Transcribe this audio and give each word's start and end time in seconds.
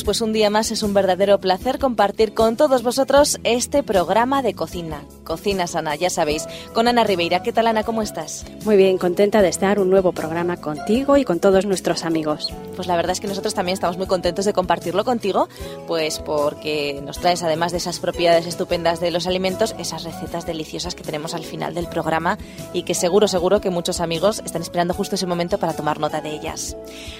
Pues 0.00 0.22
un 0.22 0.32
día 0.32 0.48
más 0.48 0.70
es 0.70 0.82
un 0.82 0.94
verdadero 0.94 1.38
placer 1.38 1.78
compartir 1.78 2.32
con 2.32 2.56
todos 2.56 2.82
vosotros 2.82 3.38
este 3.44 3.82
programa 3.82 4.40
de 4.40 4.54
cocina. 4.54 5.02
Cocina 5.22 5.66
Sana, 5.66 5.94
ya 5.96 6.08
sabéis, 6.08 6.46
con 6.72 6.88
Ana 6.88 7.04
Ribeira. 7.04 7.42
¿Qué 7.42 7.52
tal 7.52 7.66
Ana? 7.66 7.84
¿Cómo 7.84 8.00
estás? 8.00 8.46
Muy 8.64 8.76
bien, 8.76 8.96
contenta 8.96 9.42
de 9.42 9.48
estar 9.48 9.78
un 9.78 9.90
nuevo 9.90 10.12
programa 10.12 10.56
contigo 10.56 11.18
y 11.18 11.24
con 11.24 11.40
todos 11.40 11.66
nuestros 11.66 12.04
amigos. 12.04 12.52
Pues 12.74 12.88
la 12.88 12.96
verdad 12.96 13.12
es 13.12 13.20
que 13.20 13.28
nosotros 13.28 13.52
también 13.54 13.74
estamos 13.74 13.98
muy 13.98 14.06
contentos 14.06 14.46
de 14.46 14.54
compartirlo 14.54 15.04
contigo, 15.04 15.48
pues 15.86 16.18
porque 16.20 17.00
nos 17.04 17.18
traes 17.18 17.42
además 17.42 17.72
de 17.72 17.78
esas 17.78 18.00
propiedades 18.00 18.46
estupendas 18.46 18.98
de 18.98 19.10
los 19.10 19.26
alimentos, 19.26 19.74
esas 19.78 20.04
recetas 20.04 20.46
deliciosas 20.46 20.94
que 20.94 21.04
tenemos 21.04 21.34
al 21.34 21.44
final 21.44 21.74
del 21.74 21.86
programa 21.86 22.38
y 22.72 22.84
que 22.84 22.94
seguro, 22.94 23.28
seguro 23.28 23.60
que 23.60 23.70
muchos 23.70 24.00
amigos 24.00 24.42
están 24.44 24.62
esperando 24.62 24.94
justo 24.94 25.16
ese 25.16 25.26
momento 25.26 25.58
para 25.58 25.74
tomar 25.74 26.00
nota 26.00 26.22
de 26.22 26.30
ellas. 26.30 26.76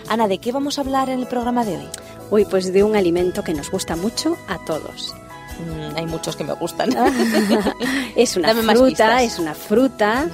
Ana, 0.08 0.26
¿de 0.26 0.38
qué 0.38 0.52
vamos 0.52 0.78
a 0.78 0.80
hablar 0.80 1.10
en 1.10 1.20
el 1.20 1.26
programa 1.26 1.64
de 1.64 1.76
hoy? 1.76 1.88
Uy, 2.32 2.46
pues 2.46 2.61
de 2.70 2.82
un 2.84 2.94
alimento 2.96 3.42
que 3.42 3.54
nos 3.54 3.70
gusta 3.70 3.96
mucho 3.96 4.36
a 4.48 4.58
todos. 4.64 5.14
Mm, 5.58 5.96
hay 5.96 6.06
muchos 6.06 6.36
que 6.36 6.44
me 6.44 6.52
gustan. 6.54 6.90
es 8.16 8.36
una 8.36 8.54
fruta, 8.54 9.22
es 9.22 9.38
una 9.38 9.54
fruta, 9.54 10.26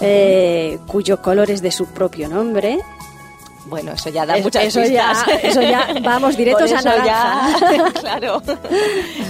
eh, 0.00 0.78
cuyo 0.86 1.20
color 1.22 1.50
es 1.50 1.62
de 1.62 1.70
su 1.70 1.86
propio 1.86 2.28
nombre. 2.28 2.78
Bueno, 3.66 3.92
eso 3.92 4.08
ya 4.08 4.24
da 4.24 4.38
Es- 4.38 4.44
muchas 4.44 4.64
eso 4.64 4.80
pistas. 4.80 5.26
ya- 5.26 5.34
eso 5.48 5.60
ya, 5.60 5.86
vamos, 6.02 6.36
directos 6.38 6.72
a 6.72 6.80
naranja. 6.80 7.04
ya, 7.76 7.92
claro. 8.00 8.42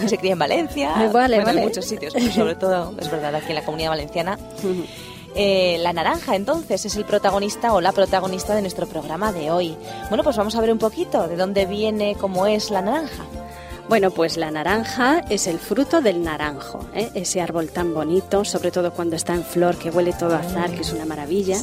Se 0.06 0.16
cría 0.16 0.32
en 0.34 0.38
Valencia. 0.38 0.90
Vale, 0.94 1.10
bueno, 1.10 1.44
vale. 1.46 1.60
en 1.62 1.66
muchos 1.66 1.84
sitios, 1.84 2.14
pero 2.14 2.30
sobre 2.32 2.54
todo, 2.54 2.94
es 3.00 3.10
verdad, 3.10 3.34
aquí 3.34 3.48
en 3.48 3.54
la 3.56 3.64
comunidad 3.64 3.90
valenciana. 3.90 4.38
Eh, 5.40 5.78
la 5.78 5.92
naranja, 5.92 6.34
entonces, 6.34 6.84
es 6.84 6.96
el 6.96 7.04
protagonista 7.04 7.72
o 7.72 7.80
la 7.80 7.92
protagonista 7.92 8.56
de 8.56 8.60
nuestro 8.60 8.88
programa 8.88 9.32
de 9.32 9.52
hoy. 9.52 9.76
Bueno, 10.08 10.24
pues 10.24 10.36
vamos 10.36 10.56
a 10.56 10.60
ver 10.60 10.72
un 10.72 10.78
poquito 10.78 11.28
de 11.28 11.36
dónde 11.36 11.64
viene, 11.64 12.16
cómo 12.20 12.48
es 12.48 12.72
la 12.72 12.82
naranja. 12.82 13.22
Bueno, 13.88 14.10
pues 14.10 14.36
la 14.36 14.50
naranja 14.50 15.20
es 15.30 15.46
el 15.46 15.60
fruto 15.60 16.00
del 16.00 16.24
naranjo, 16.24 16.84
¿eh? 16.92 17.10
ese 17.14 17.40
árbol 17.40 17.70
tan 17.70 17.94
bonito, 17.94 18.44
sobre 18.44 18.72
todo 18.72 18.92
cuando 18.92 19.14
está 19.14 19.32
en 19.32 19.44
flor, 19.44 19.76
que 19.76 19.90
huele 19.90 20.12
todo 20.12 20.34
a 20.34 20.40
azar, 20.40 20.72
que 20.72 20.80
es 20.80 20.92
una 20.92 21.06
maravilla. 21.06 21.56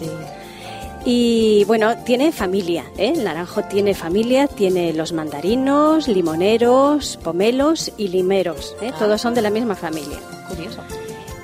Y 1.04 1.66
bueno, 1.66 1.98
tiene 2.06 2.32
familia, 2.32 2.86
¿eh? 2.98 3.12
El 3.14 3.26
naranjo 3.26 3.62
tiene 3.64 3.94
familia, 3.94 4.48
tiene 4.48 4.94
los 4.94 5.12
mandarinos, 5.12 6.08
limoneros, 6.08 7.20
pomelos 7.22 7.92
y 7.98 8.08
limeros, 8.08 8.76
¿eh? 8.82 8.92
Ah. 8.94 8.98
Todos 8.98 9.22
son 9.22 9.34
de 9.36 9.42
la 9.42 9.50
misma 9.50 9.76
familia. 9.76 10.18
Curioso. 10.48 10.82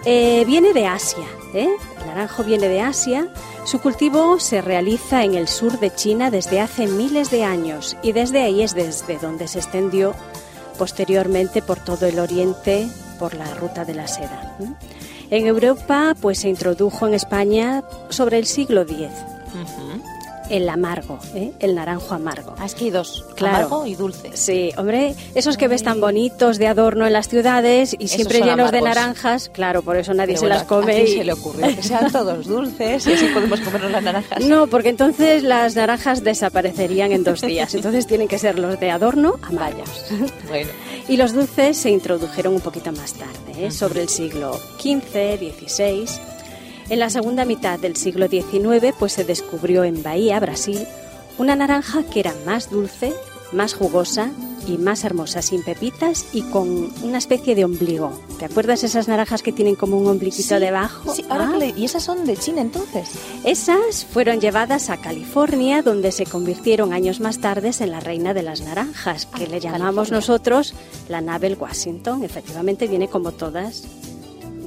Eh, 0.05 0.44
viene 0.45 0.73
de 0.73 0.88
Asia, 0.88 1.25
¿eh? 1.53 1.69
El 2.00 2.08
naranjo 2.08 2.44
viene 2.44 2.67
de 2.67 2.81
Asia. 2.81 3.27
Su 3.66 3.80
cultivo 3.80 4.39
se 4.39 4.61
realiza 4.61 5.23
en 5.23 5.36
el 5.36 5.47
sur 5.47 5.80
de 5.80 5.94
China 5.94 6.31
desde 6.31 6.59
hace 6.59 6.88
miles 6.88 7.30
de 7.30 7.44
años 7.44 7.95
y 8.02 8.11
desde 8.11 8.41
ahí 8.41 8.63
es 8.63 8.73
desde 8.73 9.19
donde 9.19 9.47
se 9.47 9.59
extendió 9.59 10.16
posteriormente 10.80 11.61
por 11.61 11.80
todo 11.80 12.08
el 12.08 12.19
oriente 12.19 12.88
por 13.19 13.36
la 13.36 13.53
ruta 13.53 13.86
de 13.86 13.94
la 13.94 14.08
seda. 14.08 14.58
¿eh? 14.59 14.67
En 15.30 15.45
Europa, 15.45 16.16
pues 16.19 16.39
se 16.39 16.50
introdujo 16.50 17.08
en 17.08 17.13
España 17.13 17.83
sobre 18.09 18.39
el 18.39 18.47
siglo 18.47 18.81
X. 18.81 19.08
el 20.52 20.69
amargo, 20.69 21.17
¿eh? 21.33 21.52
el 21.59 21.75
naranjo 21.75 22.13
amargo. 22.13 22.53
Ah, 22.59 22.66
es 22.66 22.75
que 22.75 22.85
hay 22.85 22.89
dos, 22.91 23.25
Claro. 23.35 23.55
amargo 23.57 23.85
y 23.88 23.95
dulce. 23.95 24.31
Sí, 24.35 24.71
hombre, 24.77 25.16
esos 25.33 25.57
que 25.57 25.67
ves 25.67 25.83
tan 25.83 25.99
bonitos 26.02 26.57
de 26.57 26.67
adorno 26.67 27.07
en 27.07 27.13
las 27.13 27.27
ciudades 27.30 27.94
y 27.97 28.06
Esos 28.06 28.16
siempre 28.17 28.41
llenos 28.41 28.72
de 28.72 28.81
naranjas, 28.81 29.50
claro, 29.50 29.81
por 29.81 29.95
eso 29.97 30.13
nadie 30.13 30.34
Pero 30.35 30.39
se 30.39 30.45
bueno, 30.47 30.56
las 30.56 30.67
come. 30.67 30.91
¿a 30.91 30.95
quién 30.95 31.07
y- 31.07 31.12
se 31.17 31.23
le 31.23 31.34
ocurrió 31.34 31.67
que 31.75 31.81
sean 31.84 32.12
todos 32.12 32.45
dulces 32.47 33.07
y 33.07 33.13
así 33.13 33.25
podemos 33.34 33.59
comernos 33.62 33.91
las 33.91 34.03
naranjas? 34.03 34.44
No, 34.45 34.67
porque 34.67 34.89
entonces 34.89 35.44
las 35.44 35.75
naranjas 35.75 36.23
desaparecerían 36.23 37.12
en 37.12 37.23
dos 37.23 37.41
días. 37.41 37.73
Entonces 37.73 38.06
tienen 38.07 38.28
que 38.28 38.38
ser 38.38 38.59
los 38.59 38.79
de 38.79 38.91
adorno 38.91 39.35
amargos. 39.41 40.06
Bueno, 40.47 40.69
Y 41.07 41.18
los 41.18 41.33
dulces 41.33 41.78
se 41.78 41.89
introdujeron 41.89 42.53
un 42.56 42.62
poquito 42.62 42.91
más 42.91 43.13
tarde, 43.13 43.66
¿eh? 43.68 43.72
sobre 43.72 44.01
el 44.01 44.09
siglo 44.09 44.53
XV, 44.79 45.38
XVI. 45.68 46.06
En 46.90 47.00
la 47.00 47.09
segunda 47.09 47.46
mitad 47.46 47.80
del 47.80 47.96
siglo 47.96 48.28
XIX, 48.28 48.94
pues 48.97 49.14
se 49.14 49.24
descubrió 49.24 49.84
en 49.84 50.03
Bahía, 50.03 50.40
Brasil, 50.40 50.86
una 51.38 51.56
naranja 51.56 52.03
que 52.03 52.19
era 52.19 52.34
más 52.46 52.69
dulce, 52.69 53.14
más 53.53 53.74
jugosa 53.74 54.30
y 54.68 54.78
más 54.78 55.03
hermosa, 55.03 55.42
sin 55.42 55.64
pepitas 55.64 56.25
y 56.34 56.44
con 56.44 56.92
una 57.03 57.18
especie 57.18 57.56
de 57.56 57.66
ombligo. 57.66 58.12
¿Te 58.38 58.46
acuerdas 58.46 58.84
esas 58.84 59.08
naranjas 59.08 59.42
que 59.42 59.52
tienen 59.52 59.75
como 59.75 59.97
un 59.97 60.08
ombliguito 60.08 60.56
Sí, 60.56 60.59
debajo? 60.62 61.14
Sí, 61.16 61.25
ahora 61.30 61.47
Ah. 61.47 61.52
que 61.53 61.58
le- 61.58 61.74
¿Y 61.80 61.86
esas 61.86 62.03
son 62.03 62.25
de 62.25 62.38
China 62.38 62.62
entonces? 62.62 63.09
Esas 63.44 64.06
fueron 64.06 64.40
llevadas 64.40 64.90
a 64.92 64.98
California, 64.98 65.81
donde 65.81 66.12
se 66.12 66.25
convirtieron 66.25 66.94
años 66.94 67.19
más 67.22 67.40
tarde 67.40 67.72
en 67.80 67.92
la 67.92 68.00
reina 68.02 68.34
de 68.36 68.44
las 68.44 68.62
naranjas, 68.62 69.25
que 69.25 69.46
Ah, 69.46 69.48
le 69.50 69.59
llamamos 69.59 70.09
California. 70.09 70.16
nosotros 70.18 70.74
la 71.09 71.22
Nabel 71.22 71.58
Washington. 71.59 72.24
Efectivamente, 72.24 72.88
viene 72.88 73.08
como 73.08 73.31
todas 73.31 73.84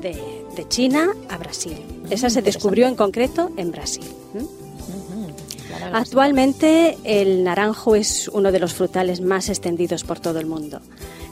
de, 0.03 0.44
de 0.55 0.69
China 0.69 1.13
a 1.29 1.39
Brasil. 1.39 1.83
Esa 2.11 2.31
se 2.31 2.43
descubrió 2.43 2.87
en 2.87 2.95
concreto 2.95 3.51
en 3.57 3.71
Brasil. 3.71 4.05
Actualmente 5.93 6.97
el 7.05 7.45
naranjo 7.45 7.95
es 7.95 8.29
uno 8.29 8.53
de 8.53 8.59
los 8.59 8.75
frutales 8.75 9.21
más 9.21 9.49
extendidos 9.49 10.05
por 10.05 10.19
todo 10.19 10.39
el 10.41 10.47
mundo, 10.47 10.81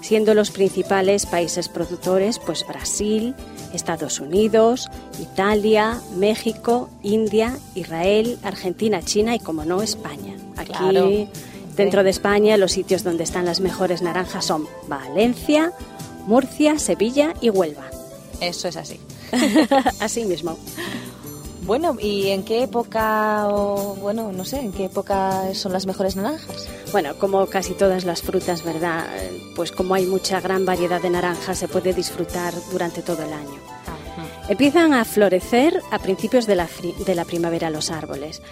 siendo 0.03 0.35
los 0.35 0.51
principales 0.51 1.27
países 1.27 1.69
productores 1.69 2.39
pues 2.39 2.67
Brasil, 2.67 3.35
Estados 3.73 4.21
Unidos, 4.21 4.89
Italia, 5.21 6.01
México, 6.17 6.91
India, 7.03 7.57
Israel, 7.75 8.39
Argentina, 8.43 9.03
China 9.03 9.35
y 9.35 9.39
como 9.39 9.65
no 9.65 9.83
España. 9.83 10.37
Aquí 10.57 10.73
Claro. 10.73 11.11
dentro 11.77 12.05
de 12.05 12.11
España 12.11 12.57
los 12.57 12.73
sitios 12.73 13.05
donde 13.05 13.25
están 13.25 13.47
las 13.47 13.61
mejores 13.61 14.03
naranjas 14.03 14.45
son 14.45 14.67
Valencia, 14.87 15.73
Murcia, 16.27 16.79
Sevilla 16.79 17.35
y 17.41 17.51
Huelva. 17.51 17.92
Eso 18.41 18.69
es 18.69 18.77
así. 18.77 18.99
Así 20.01 20.25
mismo. 20.25 20.59
Bueno, 21.65 21.97
¿y 22.01 22.29
en 22.31 22.43
qué 22.45 22.65
época, 22.65 23.47
o 23.49 23.95
bueno, 23.95 24.33
no 24.33 24.45
sé, 24.45 24.59
en 24.59 24.73
qué 24.73 24.87
época 24.87 25.55
son 25.55 25.73
las 25.73 25.87
mejores 25.87 26.17
naranjas? 26.17 26.69
Bueno, 26.91 27.15
como 27.21 27.47
casi 27.47 27.73
todas 27.75 28.05
las 28.05 28.21
frutas, 28.21 28.65
¿verdad? 28.65 29.07
Pues 29.55 29.71
como 29.71 29.95
hay 29.95 30.05
mucha 30.07 30.41
gran 30.41 30.65
variedad 30.67 31.01
de 31.01 31.11
naranjas, 31.11 31.59
se 31.59 31.69
puede 31.69 31.93
disfrutar 31.95 32.53
durante 32.73 33.01
todo 33.03 33.23
el 33.23 33.33
año. 33.33 33.61
Empiezan 34.49 34.93
a 34.93 35.05
florecer 35.05 35.81
a 35.93 36.01
principios 36.01 36.47
de 36.49 36.57
la, 36.57 36.67
fri- 36.69 36.97
de 36.97 37.15
la 37.15 37.25
primavera 37.25 37.71
los 37.71 37.93
árboles. 37.93 38.43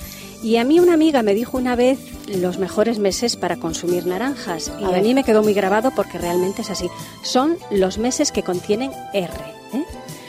Y 0.43 0.57
a 0.57 0.65
mí 0.65 0.81
una 0.81 0.95
amiga 0.95 1.23
me 1.23 1.35
dijo 1.35 1.59
una 1.59 1.77
vez 1.77 1.99
los 2.29 2.59
mejores 2.59 2.99
meses 2.99 3.37
para 3.37 3.57
consumir 3.57 4.07
naranjas. 4.07 4.73
Y 4.81 4.85
A 4.85 5.03
mí 5.03 5.15
me 5.15 5.25
quedó 5.25 5.43
muy 5.43 5.53
grabado 5.53 5.91
porque 5.95 6.19
realmente 6.19 6.63
es 6.63 6.71
así. 6.71 6.89
Son 7.23 7.59
los 7.71 7.99
meses 7.99 8.33
que 8.33 8.43
contienen 8.43 8.91
R. 9.13 9.33
¿eh? 9.75 9.85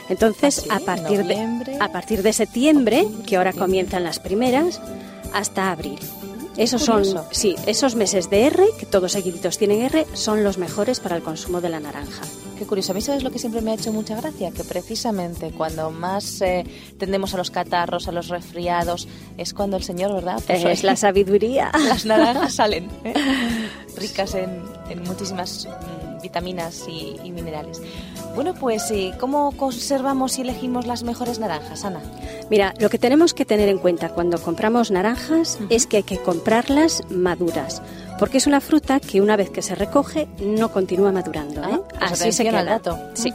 Entonces, 0.10 0.66
a, 0.70 0.80
partir 0.80 1.24
de, 1.24 1.78
a 1.80 1.92
partir 1.92 2.24
de 2.24 2.34
septiembre, 2.34 3.08
que 3.26 3.38
ahora 3.38 3.54
comienzan 3.54 4.04
las 4.04 4.20
primeras, 4.20 4.82
hasta 5.34 5.72
abril. 5.72 6.00
Esos 6.58 6.84
son, 6.84 7.06
sí, 7.32 7.56
esos 7.66 7.96
meses 7.96 8.30
de 8.30 8.48
R, 8.48 8.66
que 8.78 8.86
todos 8.86 9.14
seguiditos 9.14 9.58
tienen 9.58 9.82
R, 9.82 10.06
son 10.14 10.44
los 10.44 10.58
mejores 10.58 11.00
para 11.00 11.16
el 11.16 11.24
consumo 11.24 11.62
de 11.62 11.70
la 11.70 11.80
naranja. 11.80 12.24
Qué 12.58 12.66
curioso. 12.68 12.92
A 12.92 12.96
mí, 12.96 13.02
¿sabes 13.02 13.24
lo 13.24 13.32
que 13.32 13.40
siempre 13.40 13.62
me 13.62 13.72
ha 13.72 13.74
hecho 13.74 13.92
mucha 13.92 14.16
gracia? 14.16 14.52
Que 14.52 14.64
precisamente 14.64 15.52
cuando 15.52 15.90
más 15.90 16.42
eh, 16.42 16.64
tendemos 17.00 17.34
a 17.34 17.38
los 17.38 17.50
catarros, 17.50 18.08
a 18.08 18.12
los 18.12 18.28
resfriados, 18.28 19.08
es 19.38 19.54
cuando 19.54 19.78
el 19.78 19.84
Señor, 19.84 20.14
¿verdad? 20.14 20.42
Pues 20.46 20.64
es 20.66 20.84
la 20.84 20.96
sabiduría. 20.96 21.72
las 21.88 22.06
naranjas 22.06 22.54
salen 22.56 22.90
¿eh? 23.04 23.14
ricas 23.98 24.36
en, 24.36 24.62
en 24.90 25.02
muchísimas 25.04 25.68
mm, 25.68 26.01
vitaminas 26.22 26.84
y, 26.88 27.18
y 27.24 27.32
minerales. 27.32 27.82
Bueno, 28.36 28.54
pues 28.54 28.88
sí, 28.88 29.12
¿cómo 29.20 29.52
conservamos 29.58 30.38
y 30.38 30.42
elegimos 30.42 30.88
las 30.88 31.04
mejores 31.04 31.40
naranjas, 31.40 31.84
Ana? 31.84 32.00
Mira, 32.50 32.74
lo 32.80 32.90
que 32.90 32.98
tenemos 32.98 33.34
que 33.34 33.46
tener 33.46 33.70
en 33.70 33.78
cuenta 33.78 34.10
cuando 34.10 34.42
compramos 34.42 34.92
naranjas 34.92 35.60
es 35.70 35.86
que 35.88 35.98
hay 35.98 36.04
que 36.04 36.18
comprarlas 36.18 37.04
maduras, 37.10 37.82
porque 38.20 38.38
es 38.38 38.48
una 38.48 38.62
fruta 38.62 39.00
que 39.00 39.22
una 39.22 39.36
vez 39.36 39.50
que 39.50 39.62
se 39.62 39.76
recoge 39.76 40.28
no 40.40 40.72
continúa 40.72 41.12
madurando. 41.12 41.62
¿eh? 41.64 41.80
Ah, 41.96 42.08
pues 42.10 42.22
Así 42.22 42.32
se 42.32 42.44
queda. 42.44 42.60
al 42.60 42.66
dato. 42.68 42.98
Sí. 43.16 43.34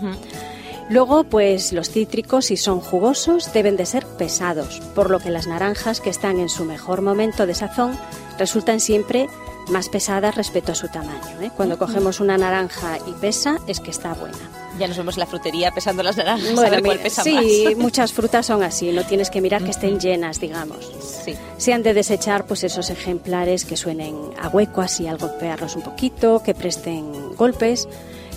Luego, 0.88 1.25
pues 1.25 1.73
los 1.73 1.91
cítricos, 1.91 2.47
si 2.47 2.56
son 2.56 2.81
jugosos, 2.81 3.53
deben 3.53 3.77
de 3.77 3.87
ser 3.87 4.06
pesados, 4.06 4.81
por 4.94 5.11
lo 5.11 5.19
que 5.19 5.31
las 5.31 5.49
naranjas 5.49 6.00
que 6.00 6.11
están 6.11 6.38
en 6.38 6.49
su 6.49 6.65
mejor 6.65 7.03
momento 7.03 7.44
de 7.44 7.55
sazón 7.55 7.99
resultan 8.38 8.79
siempre 8.79 9.29
más 9.69 9.89
pesadas 9.89 10.35
respecto 10.35 10.73
a 10.73 10.75
su 10.75 10.89
tamaño. 10.89 11.41
¿eh? 11.41 11.51
Cuando 11.57 11.79
cogemos 11.79 12.21
una 12.21 12.39
naranja 12.39 12.99
y 13.07 13.13
pesa, 13.13 13.59
es 13.67 13.81
que 13.81 13.91
está 13.91 14.15
buena. 14.15 14.37
Ya 14.79 14.87
nos 14.89 14.97
vemos 14.97 15.17
en 15.17 15.21
la 15.21 15.27
frutería 15.27 15.71
pesando 15.71 16.03
las 16.03 16.17
naranjas, 16.17 16.55
Bueno, 16.55 16.67
a 16.69 16.71
ver 16.71 16.83
cuál 16.83 16.97
mira, 16.99 17.03
pesa 17.05 17.23
sí, 17.23 17.65
más. 17.67 17.77
muchas 17.79 18.13
frutas 18.13 18.47
son 18.47 18.63
así, 18.63 18.93
no 18.93 19.05
tienes 19.05 19.31
que 19.31 19.41
mirar 19.41 19.65
que 19.65 19.71
estén 19.71 19.99
llenas, 19.99 20.39
digamos. 20.39 20.91
Sí. 21.25 21.35
Se 21.57 21.73
han 21.73 21.83
de 21.83 21.95
desechar 21.95 22.45
pues 22.45 22.63
esos 22.63 22.91
ejemplares 22.91 23.65
que 23.65 23.77
suenen 23.77 24.17
a 24.41 24.49
hueco 24.49 24.83
así 24.83 25.07
al 25.07 25.17
golpearlos 25.17 25.77
un 25.77 25.83
poquito, 25.83 26.43
que 26.43 26.55
presten 26.55 27.35
golpes. 27.37 27.89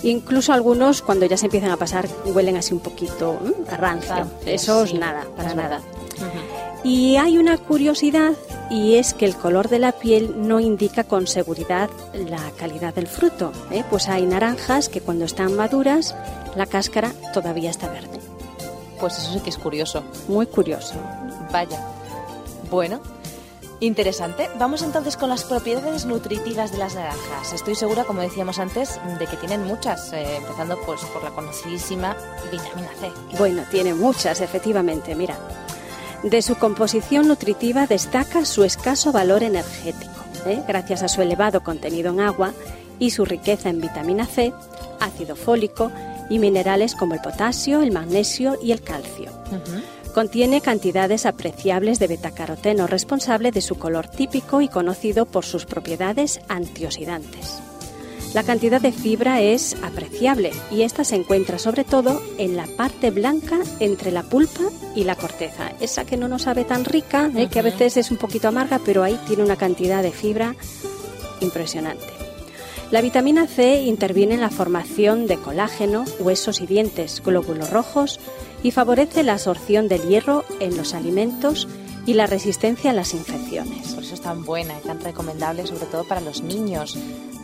Incluso 0.02 0.54
algunos 0.54 1.02
cuando 1.02 1.26
ya 1.26 1.36
se 1.36 1.46
empiezan 1.46 1.70
a 1.70 1.76
pasar 1.76 2.08
huelen 2.24 2.56
así 2.56 2.72
un 2.72 2.80
poquito 2.80 3.38
¿m? 3.44 3.52
a 3.70 3.76
rancio. 3.76 4.30
Eso 4.46 4.84
es 4.84 4.90
sí, 4.90 4.98
nada, 4.98 5.26
para 5.36 5.54
nada. 5.54 5.82
Y 6.82 7.16
hay 7.16 7.36
una 7.36 7.58
curiosidad 7.58 8.32
y 8.70 8.94
es 8.94 9.14
que 9.14 9.26
el 9.26 9.36
color 9.36 9.68
de 9.68 9.80
la 9.80 9.92
piel 9.92 10.46
no 10.46 10.60
indica 10.60 11.04
con 11.04 11.26
seguridad 11.26 11.90
la 12.14 12.50
calidad 12.56 12.94
del 12.94 13.08
fruto. 13.08 13.52
¿eh? 13.70 13.84
Pues 13.90 14.08
hay 14.08 14.24
naranjas 14.24 14.88
que 14.88 15.00
cuando 15.00 15.24
están 15.24 15.56
maduras 15.56 16.14
la 16.54 16.66
cáscara 16.66 17.12
todavía 17.34 17.70
está 17.70 17.88
verde. 17.88 18.20
Pues 19.00 19.18
eso 19.18 19.32
sí 19.32 19.40
que 19.40 19.50
es 19.50 19.58
curioso. 19.58 20.04
Muy 20.28 20.46
curioso. 20.46 20.94
Vaya. 21.52 21.80
Bueno, 22.70 23.00
interesante. 23.80 24.48
Vamos 24.58 24.82
entonces 24.82 25.16
con 25.16 25.30
las 25.30 25.44
propiedades 25.44 26.04
nutritivas 26.04 26.70
de 26.70 26.78
las 26.78 26.94
naranjas. 26.94 27.52
Estoy 27.52 27.74
segura, 27.74 28.04
como 28.04 28.20
decíamos 28.20 28.58
antes, 28.58 29.00
de 29.18 29.26
que 29.26 29.36
tienen 29.36 29.64
muchas, 29.64 30.12
eh, 30.12 30.36
empezando 30.36 30.78
pues 30.86 31.00
por 31.06 31.24
la 31.24 31.30
conocidísima 31.30 32.16
vitamina 32.52 32.90
C. 33.00 33.10
Bueno, 33.36 33.64
tiene 33.70 33.94
muchas, 33.94 34.40
efectivamente, 34.40 35.14
mira. 35.14 35.36
De 36.22 36.42
su 36.42 36.56
composición 36.56 37.28
nutritiva 37.28 37.86
destaca 37.86 38.44
su 38.44 38.64
escaso 38.64 39.10
valor 39.10 39.42
energético, 39.42 40.12
¿eh? 40.44 40.62
gracias 40.68 41.02
a 41.02 41.08
su 41.08 41.22
elevado 41.22 41.62
contenido 41.62 42.12
en 42.12 42.20
agua 42.20 42.52
y 42.98 43.10
su 43.10 43.24
riqueza 43.24 43.70
en 43.70 43.80
vitamina 43.80 44.26
C, 44.26 44.52
ácido 45.00 45.34
fólico 45.34 45.90
y 46.28 46.38
minerales 46.38 46.94
como 46.94 47.14
el 47.14 47.20
potasio, 47.20 47.80
el 47.80 47.90
magnesio 47.90 48.58
y 48.62 48.72
el 48.72 48.82
calcio. 48.82 49.30
Contiene 50.14 50.60
cantidades 50.60 51.24
apreciables 51.24 51.98
de 51.98 52.08
betacaroteno, 52.08 52.86
responsable 52.86 53.50
de 53.50 53.62
su 53.62 53.76
color 53.76 54.08
típico 54.08 54.60
y 54.60 54.68
conocido 54.68 55.24
por 55.24 55.46
sus 55.46 55.64
propiedades 55.64 56.40
antioxidantes. 56.48 57.62
La 58.34 58.44
cantidad 58.44 58.80
de 58.80 58.92
fibra 58.92 59.40
es 59.40 59.76
apreciable 59.82 60.52
y 60.70 60.82
esta 60.82 61.02
se 61.02 61.16
encuentra 61.16 61.58
sobre 61.58 61.82
todo 61.82 62.22
en 62.38 62.56
la 62.56 62.66
parte 62.66 63.10
blanca 63.10 63.58
entre 63.80 64.12
la 64.12 64.22
pulpa 64.22 64.62
y 64.94 65.02
la 65.02 65.16
corteza. 65.16 65.72
Esa 65.80 66.04
que 66.04 66.16
no 66.16 66.28
nos 66.28 66.42
sabe 66.42 66.64
tan 66.64 66.84
rica, 66.84 67.28
¿eh? 67.34 67.48
que 67.48 67.58
a 67.58 67.62
veces 67.62 67.96
es 67.96 68.12
un 68.12 68.18
poquito 68.18 68.46
amarga, 68.46 68.80
pero 68.84 69.02
ahí 69.02 69.18
tiene 69.26 69.42
una 69.42 69.56
cantidad 69.56 70.00
de 70.00 70.12
fibra 70.12 70.54
impresionante. 71.40 72.06
La 72.92 73.00
vitamina 73.00 73.48
C 73.48 73.82
interviene 73.82 74.34
en 74.34 74.40
la 74.40 74.50
formación 74.50 75.26
de 75.26 75.36
colágeno, 75.36 76.04
huesos 76.20 76.60
y 76.60 76.66
dientes, 76.66 77.22
glóbulos 77.24 77.70
rojos 77.70 78.20
y 78.62 78.70
favorece 78.70 79.24
la 79.24 79.34
absorción 79.34 79.88
del 79.88 80.02
hierro 80.02 80.44
en 80.60 80.76
los 80.76 80.94
alimentos 80.94 81.66
y 82.06 82.14
la 82.14 82.26
resistencia 82.26 82.90
a 82.90 82.94
las 82.94 83.12
infecciones. 83.12 83.92
Por 83.92 84.04
eso 84.04 84.14
es 84.14 84.20
tan 84.20 84.44
buena 84.44 84.74
y 84.78 84.86
tan 84.86 85.00
recomendable, 85.00 85.66
sobre 85.66 85.86
todo 85.86 86.04
para 86.06 86.20
los 86.20 86.42
niños. 86.42 86.96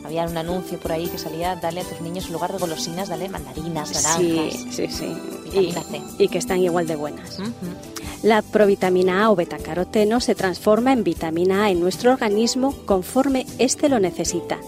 Había 0.07 0.25
un 0.25 0.39
anuncio 0.39 0.79
por 0.79 0.93
ahí 0.93 1.09
que 1.09 1.19
salía, 1.19 1.57
dale 1.57 1.81
a 1.81 1.85
tus 1.85 2.01
niños 2.01 2.27
en 2.27 2.35
lugar 2.35 2.53
de 2.53 2.59
golosinas, 2.59 3.09
dale 3.09 3.29
mandarinas, 3.29 3.93
naranjas. 3.93 4.53
Sí, 4.53 4.69
sí, 4.71 4.87
sí. 4.89 5.07
Y, 5.53 5.73
C. 5.73 6.03
y 6.17 6.29
que 6.29 6.39
están 6.39 6.61
igual 6.61 6.87
de 6.87 6.95
buenas. 6.95 7.39
La 8.23 8.41
provitamina 8.43 9.25
A 9.25 9.33
o 9.33 9.35
betacaroteno 9.35 10.21
se 10.21 10.37
transforma 10.37 10.93
en 10.93 11.03
vitamina 11.03 11.65
A 11.65 11.71
en 11.71 11.81
nuestro 11.81 12.13
organismo 12.13 12.73
conforme 12.87 13.47
éste 13.59 13.89
lo 13.89 13.99
necesita. 13.99 14.59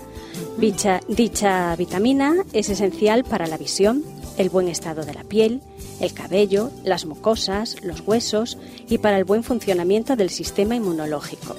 Dicha, 0.59 1.03
dicha 1.07 1.77
vitamina 1.77 2.35
es 2.53 2.69
esencial 2.69 3.23
para 3.23 3.47
la 3.47 3.59
visión, 3.59 4.03
el 4.39 4.51
buen 4.51 4.67
estado 4.67 5.05
de 5.05 5.15
la 5.15 5.23
piel, 5.23 5.61
el 6.01 6.15
cabello, 6.15 6.73
las 6.83 7.07
mucosas, 7.07 7.77
los 7.85 8.01
huesos 8.01 8.59
y 8.89 8.99
para 8.99 9.19
el 9.19 9.25
buen 9.25 9.45
funcionamiento 9.45 10.17
del 10.17 10.31
sistema 10.31 10.75
inmunológico. 10.75 11.55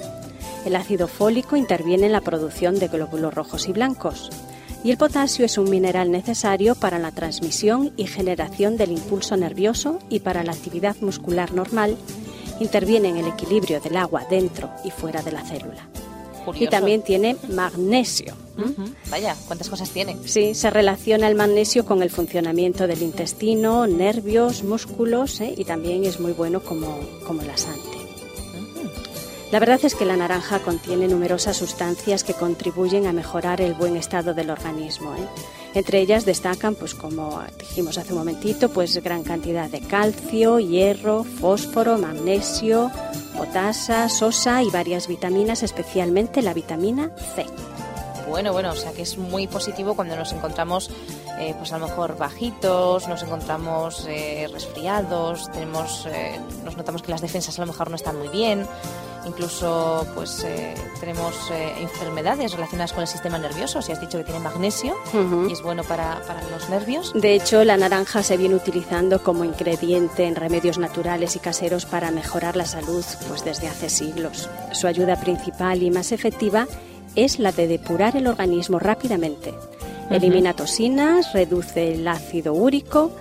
El 0.64 0.76
ácido 0.76 1.08
fólico 1.08 1.56
interviene 1.56 2.06
en 2.06 2.12
la 2.12 2.20
producción 2.20 2.78
de 2.78 2.88
glóbulos 2.88 3.32
rojos 3.32 3.68
y 3.68 3.72
blancos. 3.72 4.30
Y 4.84 4.90
el 4.90 4.96
potasio 4.96 5.44
es 5.44 5.58
un 5.58 5.68
mineral 5.68 6.10
necesario 6.10 6.74
para 6.74 6.98
la 6.98 7.12
transmisión 7.12 7.92
y 7.96 8.06
generación 8.06 8.76
del 8.76 8.92
impulso 8.92 9.36
nervioso 9.36 9.98
y 10.08 10.20
para 10.20 10.42
la 10.42 10.52
actividad 10.52 10.96
muscular 11.00 11.52
normal. 11.52 11.96
Interviene 12.60 13.08
en 13.08 13.18
el 13.18 13.28
equilibrio 13.28 13.80
del 13.80 13.96
agua 13.96 14.26
dentro 14.28 14.70
y 14.84 14.90
fuera 14.90 15.22
de 15.22 15.32
la 15.32 15.44
célula. 15.44 15.88
Y 16.54 16.66
también 16.66 17.02
tiene 17.02 17.36
magnesio. 17.50 18.34
Ujú. 18.56 18.90
Vaya, 19.10 19.36
cuántas 19.46 19.68
cosas 19.68 19.90
tiene. 19.90 20.16
Sí, 20.24 20.54
se 20.54 20.70
relaciona 20.70 21.28
el 21.28 21.34
magnesio 21.34 21.84
con 21.84 22.02
el 22.02 22.10
funcionamiento 22.10 22.86
del 22.86 23.02
intestino, 23.02 23.86
nervios, 23.86 24.64
músculos 24.64 25.40
¿eh? 25.40 25.54
y 25.56 25.64
también 25.64 26.04
es 26.04 26.20
muy 26.20 26.32
bueno 26.32 26.60
como, 26.60 26.98
como 27.26 27.42
lasante. 27.42 27.99
La 29.50 29.58
verdad 29.58 29.80
es 29.82 29.96
que 29.96 30.04
la 30.04 30.16
naranja 30.16 30.60
contiene 30.60 31.08
numerosas 31.08 31.56
sustancias 31.56 32.22
que 32.22 32.34
contribuyen 32.34 33.08
a 33.08 33.12
mejorar 33.12 33.60
el 33.60 33.74
buen 33.74 33.96
estado 33.96 34.32
del 34.32 34.48
organismo. 34.48 35.12
¿eh? 35.16 35.26
Entre 35.74 35.98
ellas 35.98 36.24
destacan, 36.24 36.76
pues 36.76 36.94
como 36.94 37.42
dijimos 37.58 37.98
hace 37.98 38.12
un 38.12 38.20
momentito, 38.20 38.68
pues 38.68 39.02
gran 39.02 39.24
cantidad 39.24 39.68
de 39.68 39.80
calcio, 39.80 40.60
hierro, 40.60 41.24
fósforo, 41.24 41.98
magnesio, 41.98 42.92
potasa, 43.36 44.08
sosa 44.08 44.62
y 44.62 44.70
varias 44.70 45.08
vitaminas, 45.08 45.64
especialmente 45.64 46.42
la 46.42 46.54
vitamina 46.54 47.10
C. 47.34 47.44
Bueno, 48.28 48.52
bueno, 48.52 48.70
o 48.70 48.76
sea 48.76 48.92
que 48.92 49.02
es 49.02 49.18
muy 49.18 49.48
positivo 49.48 49.96
cuando 49.96 50.14
nos 50.14 50.32
encontramos, 50.32 50.92
eh, 51.40 51.56
pues 51.58 51.72
a 51.72 51.78
lo 51.78 51.88
mejor 51.88 52.16
bajitos, 52.16 53.08
nos 53.08 53.24
encontramos 53.24 54.06
eh, 54.08 54.48
resfriados, 54.52 55.50
tenemos, 55.50 56.06
nos 56.64 56.76
notamos 56.76 57.02
que 57.02 57.10
las 57.10 57.20
defensas 57.20 57.58
a 57.58 57.62
lo 57.62 57.66
mejor 57.66 57.90
no 57.90 57.96
están 57.96 58.16
muy 58.16 58.28
bien, 58.28 58.68
incluso 59.26 60.06
pues 60.14 60.44
eh, 60.44 60.74
tenemos 60.98 61.50
eh, 61.50 61.74
enfermedades 61.80 62.52
relacionadas 62.52 62.92
con 62.92 63.02
el 63.02 63.08
sistema 63.08 63.38
nervioso. 63.38 63.82
Si 63.82 63.92
has 63.92 64.00
dicho 64.00 64.18
que 64.18 64.24
tiene 64.24 64.40
magnesio 64.40 64.96
y 65.48 65.52
es 65.52 65.62
bueno 65.62 65.82
para, 65.84 66.20
para 66.26 66.42
los 66.50 66.68
nervios. 66.68 67.12
De 67.14 67.34
hecho, 67.34 67.64
la 67.64 67.76
naranja 67.76 68.22
se 68.22 68.36
viene 68.36 68.54
utilizando 68.54 69.22
como 69.22 69.44
ingrediente 69.44 70.24
en 70.26 70.36
remedios 70.36 70.78
naturales 70.78 71.36
y 71.36 71.38
caseros 71.38 71.86
para 71.86 72.10
mejorar 72.10 72.56
la 72.56 72.66
salud 72.66 73.04
pues 73.28 73.44
desde 73.44 73.68
hace 73.68 73.88
siglos. 73.88 74.48
Su 74.72 74.86
ayuda 74.86 75.20
principal 75.20 75.82
y 75.82 75.90
más 75.90 76.12
efectiva 76.12 76.66
es 77.16 77.38
la 77.38 77.52
de 77.52 77.66
depurar 77.66 78.16
el 78.16 78.26
organismo 78.26 78.78
rápidamente. 78.78 79.54
Elimina 80.10 80.54
toxinas, 80.54 81.32
reduce 81.32 81.94
el 81.94 82.08
ácido 82.08 82.52
úrico 82.52 83.12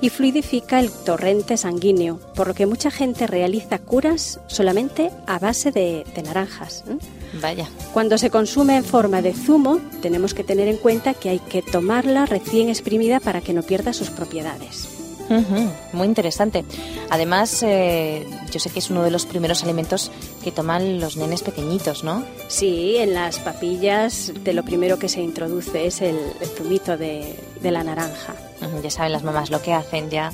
y 0.00 0.10
fluidifica 0.10 0.80
el 0.80 0.90
torrente 0.90 1.56
sanguíneo, 1.56 2.18
por 2.34 2.48
lo 2.48 2.54
que 2.54 2.66
mucha 2.66 2.90
gente 2.90 3.26
realiza 3.26 3.78
curas 3.78 4.40
solamente 4.46 5.10
a 5.26 5.38
base 5.38 5.72
de, 5.72 6.04
de 6.14 6.22
naranjas. 6.22 6.84
¿eh? 6.88 6.98
Vaya. 7.40 7.68
Cuando 7.92 8.18
se 8.18 8.30
consume 8.30 8.76
en 8.76 8.84
forma 8.84 9.22
de 9.22 9.34
zumo, 9.34 9.80
tenemos 10.02 10.34
que 10.34 10.44
tener 10.44 10.68
en 10.68 10.76
cuenta 10.76 11.14
que 11.14 11.30
hay 11.30 11.38
que 11.38 11.62
tomarla 11.62 12.26
recién 12.26 12.68
exprimida 12.68 13.20
para 13.20 13.40
que 13.40 13.52
no 13.52 13.62
pierda 13.62 13.92
sus 13.92 14.10
propiedades. 14.10 14.93
Ujú, 15.30 15.70
Muy 15.94 16.06
interesante. 16.06 16.64
Además, 17.10 17.62
eh, 17.62 18.26
yo 18.50 18.60
sé 18.60 18.70
que 18.70 18.78
es 18.78 18.90
uno 18.90 19.02
de 19.02 19.10
los 19.10 19.24
primeros 19.26 19.62
alimentos 19.62 20.10
que 20.42 20.52
toman 20.52 21.00
los 21.00 21.16
nenes 21.16 21.42
pequeñitos, 21.42 22.04
¿no? 22.04 22.24
Sí, 22.48 22.96
en 22.98 23.14
las 23.14 23.38
papillas 23.38 24.32
de 24.42 24.52
lo 24.52 24.64
primero 24.64 24.98
que 24.98 25.08
se 25.08 25.22
introduce 25.22 25.86
es 25.86 26.02
el, 26.02 26.18
el 26.40 26.48
zumito 26.48 26.96
de, 26.96 27.34
de 27.62 27.70
la 27.70 27.82
naranja. 27.84 28.34
Ya 28.82 28.90
saben 28.90 29.12
las 29.12 29.22
mamás 29.22 29.50
lo 29.50 29.60
que 29.62 29.72
hacen 29.72 30.10
ya. 30.10 30.30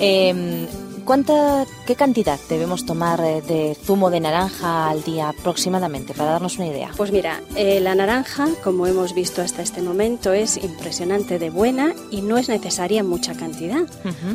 Eh, 0.00 0.66
¿cuánta, 1.08 1.64
¿Qué 1.86 1.96
cantidad 1.96 2.38
debemos 2.50 2.84
tomar 2.84 3.18
eh, 3.20 3.40
de 3.40 3.74
zumo 3.74 4.10
de 4.10 4.20
naranja 4.20 4.90
al 4.90 5.02
día 5.02 5.30
aproximadamente 5.30 6.12
para 6.12 6.32
darnos 6.32 6.58
una 6.58 6.66
idea? 6.66 6.90
Pues 6.98 7.12
mira, 7.12 7.40
eh, 7.56 7.80
la 7.80 7.94
naranja, 7.94 8.46
como 8.62 8.86
hemos 8.86 9.14
visto 9.14 9.40
hasta 9.40 9.62
este 9.62 9.80
momento, 9.80 10.34
es 10.34 10.58
impresionante 10.58 11.38
de 11.38 11.48
buena 11.48 11.94
y 12.10 12.20
no 12.20 12.36
es 12.36 12.50
necesaria 12.50 13.02
mucha 13.02 13.34
cantidad. 13.34 13.86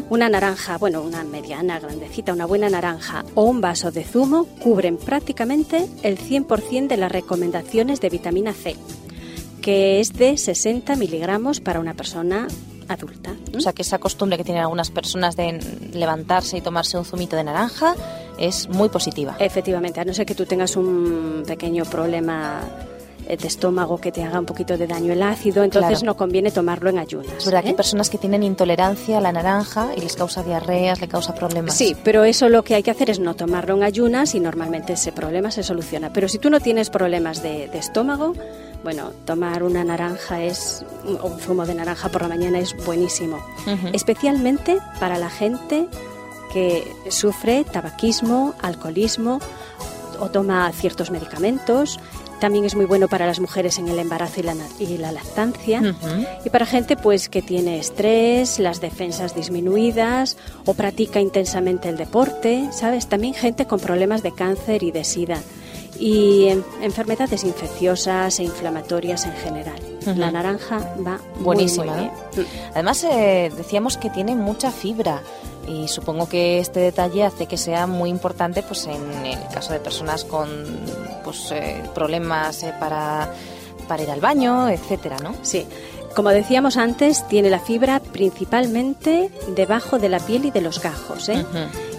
Una 0.10 0.30
naranja, 0.30 0.80
bueno, 0.80 1.04
una 1.04 1.24
mediana, 1.24 1.80
grandecita, 1.80 2.34
una 2.34 2.48
buena 2.48 2.72
naranja 2.72 3.24
o 3.36 3.44
un 3.44 3.62
vaso 3.62 3.92
de 3.92 4.04
zumo 4.04 4.46
cubren 4.46 4.98
prácticamente 4.98 5.88
el 6.02 6.18
100% 6.18 6.88
de 6.88 6.98
las 6.98 7.12
recomendaciones 7.12 8.02
de 8.02 8.10
vitamina 8.10 8.52
C, 8.52 8.76
que 9.62 10.00
es 10.00 10.14
de 10.14 10.38
60 10.40 10.96
miligramos 10.96 11.60
para 11.60 11.80
una 11.80 11.94
persona 11.94 12.48
adulta. 12.88 13.32
O 13.56 13.60
sea, 13.60 13.74
que 13.74 13.82
esa 13.82 13.98
costumbre 14.00 14.38
que 14.38 14.44
tienen 14.44 14.64
algunas 14.64 14.92
personas 14.92 15.36
de 15.36 15.60
levantarse 15.94 16.58
y 16.58 16.62
tomarse 16.62 16.98
un 16.98 17.06
zumito 17.06 17.36
de 17.36 17.44
naranja 17.44 17.96
es 18.38 18.68
muy 18.70 18.90
positiva. 18.90 19.36
Efectivamente, 19.40 20.00
a 20.00 20.06
no 20.06 20.14
ser 20.14 20.26
que 20.26 20.36
tú 20.36 20.46
tengas 20.46 20.76
un 20.76 21.44
pequeño 21.46 21.86
problema 21.86 22.62
eh, 23.28 23.38
de 23.38 23.48
estómago 23.48 24.00
que 24.00 24.12
te 24.12 24.22
haga 24.24 24.38
un 24.40 24.46
poquito 24.46 24.78
de 24.78 24.86
daño 24.86 25.14
el 25.14 25.22
ácido, 25.24 25.64
entonces 25.64 26.00
Claro. 26.00 26.06
no 26.08 26.18
conviene 26.18 26.52
tomarlo 26.52 26.90
en 26.90 26.98
ayunas. 27.00 27.32
Es 27.38 27.46
verdad 27.46 27.62
que 27.62 27.68
hay 27.70 27.74
¿eh? 27.74 27.78
personas 27.78 28.10
que 28.10 28.18
tienen 28.18 28.44
intolerancia 28.44 29.18
a 29.20 29.22
la 29.22 29.32
naranja 29.32 29.92
y 29.96 30.02
les 30.02 30.16
causa 30.16 30.44
diarreas, 30.44 31.00
le 31.00 31.08
causa 31.08 31.34
problemas. 31.34 31.74
Sí, 31.76 31.96
pero 32.04 32.26
eso 32.26 32.50
lo 32.50 32.64
que 32.64 32.76
hay 32.76 32.84
que 32.84 32.92
hacer 32.92 33.10
es 33.10 33.20
no 33.20 33.34
tomarlo 33.36 33.76
en 33.78 33.84
ayunas 33.84 34.36
y 34.36 34.40
normalmente 34.42 34.94
ese 34.94 35.12
problema 35.14 35.52
se 35.52 35.64
soluciona. 35.64 36.12
Pero 36.12 36.28
si 36.28 36.38
tú 36.38 36.50
no 36.50 36.60
tienes 36.60 36.90
problemas 36.90 37.42
de, 37.42 37.68
de 37.70 37.78
estómago, 37.78 38.34
bueno, 38.84 39.12
tomar 39.26 39.64
una 39.64 39.84
naranja 39.84 40.44
es, 40.44 40.86
o 41.22 41.28
un 41.28 41.40
zumo 41.40 41.66
de 41.66 41.74
naranja 41.74 42.10
por 42.10 42.22
la 42.22 42.28
mañana 42.28 42.60
es 42.60 42.76
buenísimo, 42.86 43.40
especialmente 43.94 44.80
para 45.00 45.18
la 45.18 45.30
gente 45.30 45.88
que 46.52 46.86
sufre 47.10 47.64
tabaquismo, 47.64 48.54
alcoholismo 48.62 49.40
o 50.20 50.30
toma 50.30 50.72
ciertos 50.74 51.12
medicamentos. 51.12 52.00
También 52.40 52.66
es 52.66 52.76
muy 52.76 52.86
bueno 52.86 53.08
para 53.08 53.26
las 53.26 53.40
mujeres 53.40 53.80
en 53.80 53.88
el 53.88 53.98
embarazo 53.98 54.42
y 54.42 54.44
la, 54.44 54.56
y 54.78 54.98
la 54.98 55.14
lactancia. 55.14 55.82
Y 56.44 56.50
para 56.50 56.66
gente 56.66 56.98
pues 56.98 57.30
que 57.30 57.42
tiene 57.42 57.80
estrés, 57.80 58.60
las 58.60 58.82
defensas 58.82 59.34
disminuidas 59.34 60.36
o 60.66 60.74
practica 60.74 61.22
intensamente 61.22 61.88
el 61.88 61.96
deporte, 61.96 62.68
¿sabes? 62.74 63.08
También 63.08 63.34
gente 63.34 63.66
con 63.66 63.80
problemas 63.80 64.24
de 64.24 64.34
cáncer 64.34 64.84
y 64.84 64.92
de 64.92 65.06
sida 65.06 65.42
y 66.00 66.48
enfermedades 66.82 67.44
infecciosas 67.44 68.40
e 68.40 68.44
inflamatorias 68.44 69.26
en 69.26 69.34
general. 69.34 69.80
La 70.18 70.32
naranja 70.32 70.80
va 71.06 71.20
muy, 71.36 71.44
Buenísima, 71.44 71.94
muy 71.94 72.06
¿no? 72.06 72.12
bien. 72.36 72.48
Además, 72.74 73.04
eh, 73.06 73.52
decíamos 73.56 73.98
que 73.98 74.10
tiene 74.10 74.36
mucha 74.36 74.72
fibra 74.72 75.22
y 75.68 75.88
supongo 75.88 76.28
que 76.28 76.60
este 76.60 76.82
detalle 76.82 77.24
hace 77.24 77.46
que 77.46 77.58
sea 77.58 77.88
muy 77.88 78.10
importante 78.10 78.64
pues 78.64 78.86
en 78.88 79.26
el 79.26 79.40
caso 79.54 79.72
de 79.72 79.80
personas 79.80 80.26
con 80.26 80.50
pues 81.24 81.52
eh, 81.52 81.82
problemas 81.96 82.64
eh, 82.64 82.74
para, 82.80 83.34
para 83.88 84.04
ir 84.04 84.12
al 84.12 84.20
baño, 84.20 84.68
etcétera, 84.70 85.18
¿no? 85.24 85.36
Sí. 85.42 85.66
Como 86.16 86.30
decíamos 86.30 86.78
antes, 86.78 87.28
tiene 87.28 87.50
la 87.50 87.60
fibra 87.60 88.00
principalmente 88.00 89.32
debajo 89.56 89.98
de 89.98 90.10
la 90.10 90.20
piel 90.20 90.46
y 90.46 90.52
de 90.52 90.62
los 90.62 90.80
gajos, 90.80 91.30
¿eh? 91.30 91.44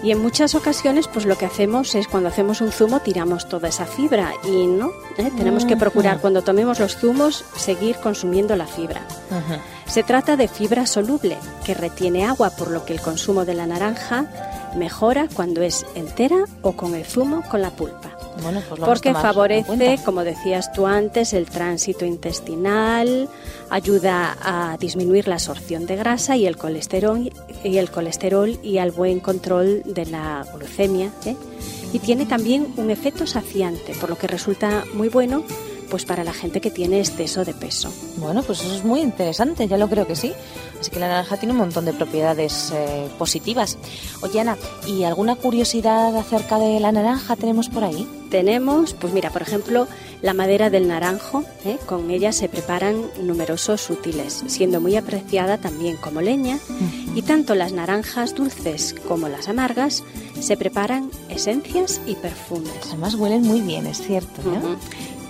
Y 0.03 0.11
en 0.11 0.21
muchas 0.21 0.55
ocasiones, 0.55 1.07
pues 1.07 1.25
lo 1.25 1.37
que 1.37 1.45
hacemos 1.45 1.95
es 1.95 2.07
cuando 2.07 2.29
hacemos 2.29 2.61
un 2.61 2.71
zumo 2.71 2.99
tiramos 3.01 3.49
toda 3.49 3.67
esa 3.67 3.85
fibra 3.85 4.31
y 4.43 4.67
no, 4.67 4.91
¿eh? 5.17 5.31
tenemos 5.35 5.65
que 5.65 5.75
procurar 5.75 6.13
Ujú. 6.13 6.21
cuando 6.21 6.43
tomemos 6.43 6.79
los 6.79 6.95
zumos 6.95 7.43
seguir 7.57 7.97
consumiendo 7.97 8.55
la 8.55 8.67
fibra. 8.67 9.01
Se 9.85 10.03
trata 10.03 10.37
de 10.37 10.47
fibra 10.47 10.85
soluble 10.85 11.37
que 11.65 11.73
retiene 11.73 12.25
agua, 12.25 12.51
por 12.51 12.71
lo 12.71 12.85
que 12.85 12.93
el 12.93 13.01
consumo 13.01 13.45
de 13.45 13.53
la 13.53 13.65
naranja 13.65 14.27
mejora 14.77 15.27
cuando 15.33 15.61
es 15.61 15.85
entera 15.95 16.45
o 16.61 16.73
con 16.73 16.95
el 16.95 17.05
zumo 17.05 17.43
con 17.49 17.61
la 17.61 17.71
pulpa. 17.71 18.14
Bueno, 18.41 18.61
pues 18.67 18.81
Porque 18.81 19.13
favorece, 19.13 19.99
como 20.03 20.23
decías 20.23 20.71
tú 20.73 20.85
antes, 20.85 21.33
el 21.33 21.45
tránsito 21.45 22.05
intestinal, 22.05 23.29
ayuda 23.69 24.37
a 24.41 24.77
disminuir 24.77 25.27
la 25.27 25.35
absorción 25.35 25.85
de 25.85 25.95
grasa 25.95 26.35
y 26.35 26.45
el 26.45 26.57
colesterol 26.57 27.31
y 27.63 27.77
el 27.77 27.89
colesterol 27.89 28.59
y 28.61 28.77
al 28.77 28.91
buen 28.91 29.19
control 29.19 29.83
de 29.85 30.05
la 30.05 30.45
glucemia. 30.53 31.11
¿eh? 31.25 31.35
Y 31.93 31.99
tiene 31.99 32.25
también 32.25 32.73
un 32.77 32.91
efecto 32.91 33.25
saciante, 33.25 33.93
por 33.93 34.09
lo 34.09 34.17
que 34.17 34.27
resulta 34.27 34.83
muy 34.93 35.09
bueno 35.09 35.43
pues 35.89 36.05
para 36.05 36.23
la 36.23 36.33
gente 36.33 36.61
que 36.61 36.71
tiene 36.71 36.99
exceso 36.99 37.45
de 37.45 37.53
peso. 37.53 37.91
Bueno, 38.17 38.43
pues 38.43 38.61
eso 38.61 38.75
es 38.75 38.83
muy 38.83 39.01
interesante, 39.01 39.67
ya 39.67 39.77
lo 39.77 39.87
creo 39.87 40.07
que 40.07 40.15
sí. 40.15 40.33
Así 40.79 40.91
que 40.91 40.99
la 40.99 41.07
naranja 41.07 41.37
tiene 41.37 41.53
un 41.53 41.59
montón 41.59 41.85
de 41.85 41.93
propiedades 41.93 42.71
eh, 42.73 43.07
positivas. 43.17 43.77
Oye, 44.21 44.41
Ana, 44.41 44.57
¿y 44.87 45.03
alguna 45.03 45.35
curiosidad 45.35 46.15
acerca 46.15 46.59
de 46.59 46.79
la 46.79 46.91
naranja 46.91 47.35
tenemos 47.35 47.69
por 47.69 47.83
ahí? 47.83 48.07
Tenemos, 48.29 48.93
pues 48.93 49.13
mira, 49.13 49.29
por 49.29 49.41
ejemplo, 49.41 49.87
la 50.21 50.33
madera 50.33 50.69
del 50.69 50.87
naranjo, 50.87 51.43
¿eh? 51.63 51.77
con 51.85 52.09
ella 52.09 52.31
se 52.31 52.49
preparan 52.49 53.03
numerosos 53.21 53.89
útiles, 53.89 54.43
siendo 54.47 54.81
muy 54.81 54.95
apreciada 54.95 55.57
también 55.57 55.95
como 55.97 56.21
leña, 56.21 56.59
y 57.13 57.21
tanto 57.21 57.55
las 57.55 57.71
naranjas 57.71 58.35
dulces 58.35 58.95
como 59.07 59.29
las 59.29 59.47
amargas 59.47 60.03
se 60.39 60.57
preparan 60.57 61.11
esencias 61.29 62.01
y 62.07 62.15
perfumes. 62.15 62.73
Además 62.87 63.15
huelen 63.15 63.43
muy 63.43 63.61
bien, 63.61 63.87
es 63.87 64.01
cierto. 64.01 64.41
¿no? 64.43 64.57
Ujú. 64.57 64.77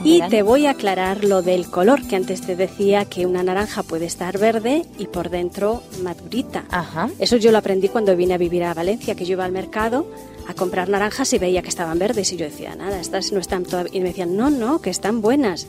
Y 0.04 0.22
te 0.30 0.44
voy 0.44 0.66
a 0.68 0.72
aclarar 0.72 1.24
lo 1.24 1.42
del 1.42 1.70
color, 1.70 2.06
que 2.08 2.16
antes 2.16 2.42
te 2.42 2.56
decía 2.56 3.06
que 3.06 3.26
una 3.26 3.44
naranja 3.44 3.82
puede 3.84 4.06
estar 4.06 4.38
verde 4.38 4.86
y 5.00 5.08
por 5.08 5.30
dentro 5.30 5.82
madurita. 6.04 6.66
Ajá. 6.70 7.10
Eso 7.20 7.38
yo 7.38 7.52
lo 7.52 7.58
aprendí 7.58 7.90
cuando 7.90 8.16
vine 8.16 8.34
a 8.34 8.38
vivir 8.38 8.64
a 8.64 8.74
Valencia, 8.74 9.16
que 9.16 9.26
yo 9.26 9.34
iba 9.34 9.46
al 9.46 9.52
mercado 9.52 10.06
a 10.48 10.54
comprar 10.54 10.90
naranjas 10.90 11.34
y 11.34 11.40
veía 11.40 11.62
que 11.64 11.70
estaban 11.70 11.98
verdes 11.98 12.32
y 12.34 12.38
yo 12.38 12.46
decía, 12.46 12.76
nada, 12.76 13.00
estas 13.00 13.32
no 13.32 13.40
están 13.40 13.64
todavía. 13.64 13.92
Y 13.96 14.02
me 14.02 14.10
decían, 14.10 14.36
no, 14.38 14.50
no, 14.50 14.80
que 14.80 14.90
están 14.92 15.22
buenas. 15.22 15.68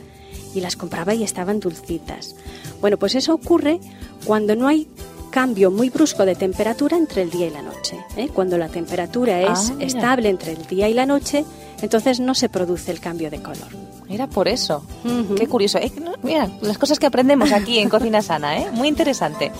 Y 0.54 0.60
las 0.60 0.76
compraba 0.76 1.14
y 1.14 1.22
estaban 1.22 1.60
dulcitas. 1.60 2.34
Bueno, 2.80 2.98
pues 2.98 3.14
eso 3.14 3.32
ocurre 3.34 3.78
cuando 4.26 4.54
no 4.56 4.68
hay 4.68 4.86
cambio 5.30 5.70
muy 5.70 5.90
brusco 5.90 6.24
de 6.24 6.34
temperatura 6.34 6.96
entre 6.96 7.22
el 7.22 7.30
día 7.30 7.46
y 7.46 7.50
la 7.50 7.62
noche. 7.62 7.98
¿eh? 8.16 8.28
Cuando 8.32 8.56
la 8.58 8.68
temperatura 8.68 9.42
es 9.42 9.70
Ah, 9.70 9.76
estable 9.80 10.30
entre 10.30 10.52
el 10.52 10.66
día 10.66 10.88
y 10.88 10.94
la 10.94 11.04
noche, 11.04 11.44
entonces 11.82 12.20
no 12.20 12.34
se 12.34 12.48
produce 12.48 12.90
el 12.90 13.00
cambio 13.00 13.30
de 13.30 13.40
color. 13.42 13.68
Era 14.08 14.26
por 14.28 14.46
eso. 14.48 14.84
Ujú. 15.04 15.34
Qué 15.34 15.46
curioso. 15.48 15.78
Eh, 15.78 15.90
mira, 16.22 16.48
las 16.62 16.78
cosas 16.78 16.98
que 16.98 17.06
aprendemos 17.06 17.52
aquí 17.52 17.78
en 17.80 17.88
Cocina 17.88 18.22
Sana, 18.22 18.58
¿eh? 18.58 18.68
Muy 18.72 18.88
interesante. 18.88 19.50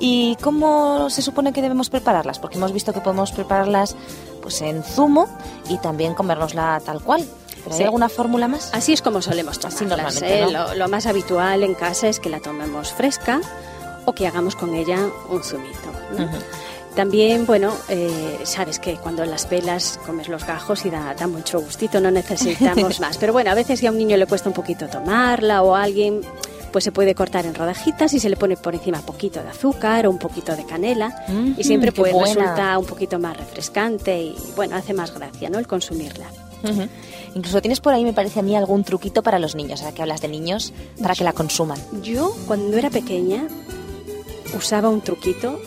¿Y 0.00 0.36
cómo 0.42 1.08
se 1.10 1.22
supone 1.22 1.52
que 1.52 1.62
debemos 1.62 1.90
prepararlas? 1.90 2.38
Porque 2.40 2.56
hemos 2.56 2.72
visto 2.72 2.92
que 2.92 3.00
podemos 3.00 3.30
prepararlas 3.30 3.94
pues 4.42 4.60
en 4.62 4.82
zumo 4.82 5.28
y 5.70 5.78
también 5.78 6.14
comérnosla 6.14 6.82
tal 6.84 7.00
cual. 7.02 7.24
¿Pero 7.62 7.76
Sí. 7.76 7.82
hay 7.82 7.86
alguna 7.86 8.08
fórmula 8.08 8.48
más? 8.48 8.70
Así 8.74 8.92
es 8.92 9.00
como 9.00 9.22
solemos 9.22 9.58
tomarlas. 9.60 10.16
Así 10.16 10.24
¿eh? 10.26 10.40
¿no? 10.42 10.50
lo, 10.50 10.74
lo 10.74 10.88
más 10.88 11.06
habitual 11.06 11.62
en 11.62 11.74
casa 11.74 12.08
es 12.08 12.18
que 12.20 12.28
la 12.28 12.40
tomemos 12.40 12.92
fresca 12.92 13.40
o 14.04 14.12
que 14.12 14.26
hagamos 14.26 14.56
con 14.56 14.74
ella 14.74 14.98
un 15.30 15.42
zumito. 15.42 15.78
¿no? 16.18 16.24
Ujú. 16.26 16.36
También, 16.94 17.44
bueno, 17.44 17.72
eh, 17.88 18.38
sabes 18.44 18.78
que 18.78 18.94
cuando 18.94 19.24
las 19.24 19.46
pelas 19.46 19.98
comes 20.06 20.28
los 20.28 20.46
gajos 20.46 20.84
y 20.86 20.90
da, 20.90 21.14
da 21.14 21.26
mucho 21.26 21.60
gustito, 21.60 22.00
no 22.00 22.10
necesitamos 22.10 23.00
más. 23.00 23.18
Pero 23.18 23.32
bueno, 23.32 23.50
a 23.50 23.54
veces 23.54 23.80
si 23.80 23.86
a 23.86 23.90
un 23.90 23.98
niño 23.98 24.16
le 24.16 24.26
cuesta 24.26 24.48
un 24.48 24.54
poquito 24.54 24.86
tomarla 24.86 25.62
o 25.62 25.74
a 25.74 25.82
alguien, 25.82 26.20
pues 26.70 26.84
se 26.84 26.92
puede 26.92 27.14
cortar 27.16 27.46
en 27.46 27.54
rodajitas 27.54 28.12
y 28.14 28.20
se 28.20 28.28
le 28.28 28.36
pone 28.36 28.56
por 28.56 28.74
encima 28.74 29.00
poquito 29.00 29.42
de 29.42 29.48
azúcar 29.48 30.06
o 30.06 30.10
un 30.10 30.18
poquito 30.18 30.54
de 30.54 30.64
canela 30.64 31.24
Mm, 31.28 31.54
y 31.58 31.64
siempre 31.64 31.90
qué 31.92 32.00
pues 32.00 32.12
buena. 32.12 32.26
resulta 32.34 32.78
un 32.78 32.86
poquito 32.86 33.18
más 33.18 33.36
refrescante 33.36 34.20
y 34.20 34.36
bueno, 34.54 34.76
hace 34.76 34.92
más 34.94 35.12
gracia, 35.12 35.50
¿no? 35.50 35.58
El 35.58 35.66
consumirla. 35.66 36.26
Incluso 37.34 37.60
tienes 37.60 37.80
por 37.80 37.92
ahí, 37.92 38.04
me 38.04 38.12
parece 38.14 38.40
a 38.40 38.42
mí, 38.42 38.56
algún 38.56 38.84
truquito 38.84 39.22
para 39.22 39.38
los 39.38 39.54
niños, 39.54 39.82
ahora 39.82 39.94
que 39.94 40.00
hablas 40.00 40.22
de 40.22 40.28
niños, 40.28 40.72
para 41.02 41.14
que 41.14 41.22
la 41.24 41.32
consuman. 41.34 41.78
Yo, 42.02 42.34
cuando 42.46 42.78
era 42.78 42.88
pequeña, 42.88 43.46
usaba 44.56 44.88
un 44.88 45.00
truquito 45.02 45.60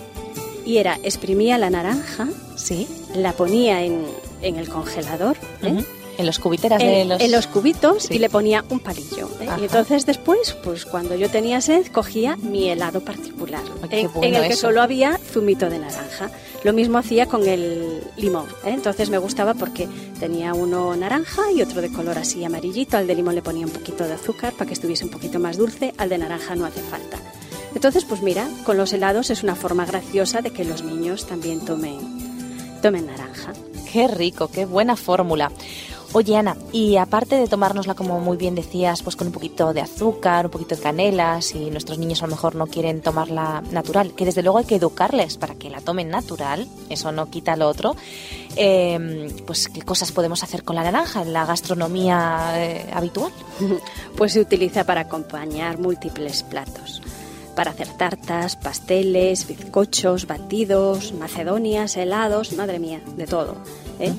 y 0.67 0.77
era 0.77 1.00
exprimía 1.03 1.57
la 1.57 1.69
naranja, 1.69 2.27
Sí. 2.55 2.88
la 3.15 3.33
ponía 3.33 3.83
en, 3.83 4.05
en 4.41 4.57
el 4.57 4.67
congelador, 4.69 5.38
¿eh? 5.63 5.83
En 6.19 6.25
los 6.25 6.39
cubiteras 6.39 6.79
de 6.79 7.01
en, 7.01 7.09
los... 7.09 7.21
en 7.21 7.31
los 7.31 7.45
cubitos 7.45 8.03
Sí. 8.05 8.15
y 8.15 8.19
le 8.19 8.27
ponía 8.29 8.65
un 8.71 8.79
palillo. 8.79 9.29
¿eh? 9.39 9.47
Y 9.62 9.65
entonces 9.65 10.03
después, 10.07 10.57
pues 10.63 10.83
cuando 10.86 11.13
yo 11.15 11.29
tenía 11.29 11.62
sed, 11.62 11.86
cogía 11.91 12.36
mi 12.38 12.69
helado 12.69 13.01
particular, 13.01 13.62
Ay, 13.83 13.89
qué 13.89 14.00
en, 14.01 14.13
bueno 14.13 14.27
en 14.27 14.36
el 14.43 14.50
que 14.50 14.55
solo 14.55 14.81
había 14.81 15.19
zumito 15.31 15.69
de 15.69 15.77
naranja. 15.77 16.31
Lo 16.63 16.74
mismo 16.74 16.97
hacía 16.97 17.27
con 17.27 17.47
el 17.47 18.01
limón. 18.17 18.47
¿eh? 18.65 18.71
Entonces 18.71 19.12
me 19.12 19.19
gustaba 19.19 19.53
porque 19.53 19.88
tenía 20.19 20.55
uno 20.55 20.95
naranja 20.95 21.51
y 21.55 21.62
otro 21.62 21.81
de 21.81 21.91
color 21.91 22.17
así 22.17 22.43
amarillito. 22.43 22.97
Al 22.97 23.05
de 23.05 23.13
limón 23.13 23.36
le 23.36 23.43
ponía 23.43 23.67
un 23.67 23.71
poquito 23.71 24.03
de 24.03 24.13
azúcar 24.13 24.53
para 24.53 24.65
que 24.67 24.74
estuviese 24.74 25.05
un 25.05 25.12
poquito 25.12 25.38
más 25.39 25.55
dulce. 25.57 25.93
Al 26.00 26.09
de 26.09 26.17
naranja 26.17 26.55
no 26.55 26.65
hace 26.65 26.81
falta. 26.81 27.19
Entonces, 27.75 28.05
pues 28.05 28.21
mira, 28.21 28.47
con 28.65 28.77
los 28.77 28.93
helados 28.93 29.29
es 29.29 29.43
una 29.43 29.55
forma 29.55 29.86
graciosa 29.86 30.41
de 30.41 30.51
que 30.51 30.65
los 30.65 30.83
niños 30.83 31.27
también 31.27 31.63
tomen, 31.63 32.00
tomen 32.81 33.07
naranja. 33.07 33.53
Qué 33.91 34.07
rico, 34.07 34.50
qué 34.50 34.65
buena 34.65 34.95
fórmula. 34.95 35.51
Oye, 36.13 36.38
Ana, 36.38 36.55
y 36.71 36.95
aparte 36.95 37.36
de 37.36 37.47
tomárnosla, 37.47 37.93
como 37.93 38.19
muy 38.21 38.38
bien 38.38 38.55
decías, 38.55 39.03
pues 39.03 39.17
con 39.17 39.27
un 39.27 39.33
poquito 39.33 39.74
de 39.74 39.81
azúcar, 39.81 40.45
un 40.45 40.51
poquito 40.51 40.75
de 40.75 40.81
canela, 40.81 41.41
si 41.41 41.69
nuestros 41.69 41.97
niños 42.00 42.24
a 42.24 42.27
lo 42.27 42.31
mejor 42.31 42.55
no 42.55 42.67
quieren 42.67 43.01
tomarla 43.01 43.62
natural, 43.71 44.13
que 44.15 44.24
desde 44.24 44.41
luego 44.41 44.57
hay 44.57 44.65
que 44.65 44.77
educarles 44.77 45.38
para 45.38 45.55
que 45.55 45.69
la 45.69 45.81
tomen 45.81 46.09
natural, 46.09 46.65
eso 46.89 47.12
no 47.12 47.29
quita 47.29 47.57
lo 47.57 47.67
otro, 47.67 47.97
eh, 48.55 49.29
pues 49.45 49.67
qué 49.67 49.81
cosas 49.81 50.13
podemos 50.13 50.43
hacer 50.43 50.63
con 50.63 50.77
la 50.77 50.83
naranja 50.83 51.21
en 51.21 51.33
la 51.33 51.45
gastronomía 51.45 52.53
eh, 52.55 52.89
habitual. 52.93 53.31
Pues 54.15 54.33
se 54.33 54.41
utiliza 54.41 54.83
para 54.83 55.01
acompañar 55.01 55.77
múltiples 55.77 56.41
platos. 56.41 57.03
Para 57.58 57.72
hacer 57.72 57.88
tartas, 57.98 58.56
pasteles, 58.56 59.48
bizcochos, 59.48 60.28
batidos, 60.28 61.12
macedonias, 61.14 61.98
helados, 61.98 62.54
madre 62.54 62.78
mía, 62.78 63.02
de 63.18 63.26
todo. 63.26 63.56
¿eh? 64.00 64.14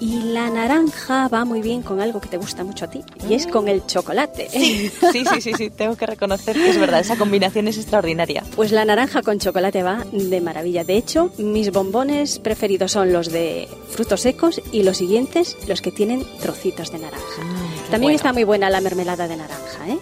Y 0.00 0.20
la 0.34 0.50
naranja 0.50 1.28
va 1.28 1.46
muy 1.46 1.62
bien 1.62 1.80
con 1.80 2.02
algo 2.02 2.20
que 2.20 2.28
te 2.28 2.36
gusta 2.36 2.62
mucho 2.62 2.84
a 2.84 2.88
ti, 2.90 3.02
y 3.26 3.32
es 3.32 3.46
con 3.46 3.68
el 3.68 3.86
chocolate. 3.86 4.50
Sí, 4.50 4.90
sí, 5.12 5.40
sí, 5.40 5.52
sí, 5.54 5.70
tengo 5.70 5.96
que 5.96 6.04
reconocer 6.04 6.56
que 6.56 6.68
es 6.68 6.78
verdad, 6.78 7.00
esa 7.00 7.16
combinación 7.16 7.68
es 7.68 7.78
extraordinaria. 7.78 8.44
Pues 8.54 8.70
la 8.70 8.84
naranja 8.84 9.22
con 9.22 9.38
chocolate 9.38 9.82
va 9.82 10.04
de 10.12 10.40
maravilla. 10.42 10.84
De 10.84 10.98
hecho, 10.98 11.32
mis 11.38 11.72
bombones 11.72 12.38
preferidos 12.38 12.92
son 12.92 13.14
los 13.14 13.32
de 13.32 13.66
frutos 13.88 14.20
secos 14.20 14.60
y 14.72 14.82
los 14.82 14.98
siguientes, 14.98 15.56
los 15.66 15.80
que 15.80 15.90
tienen 15.90 16.22
trocitos 16.42 16.92
de 16.92 16.98
naranja. 16.98 17.42
Mm, 17.42 17.90
También 17.90 18.02
bueno. 18.02 18.16
está 18.16 18.34
muy 18.34 18.44
buena 18.44 18.68
la 18.68 18.82
mermelada 18.82 19.26
de 19.26 19.36
naranja, 19.38 19.88
¿eh? 19.88 19.98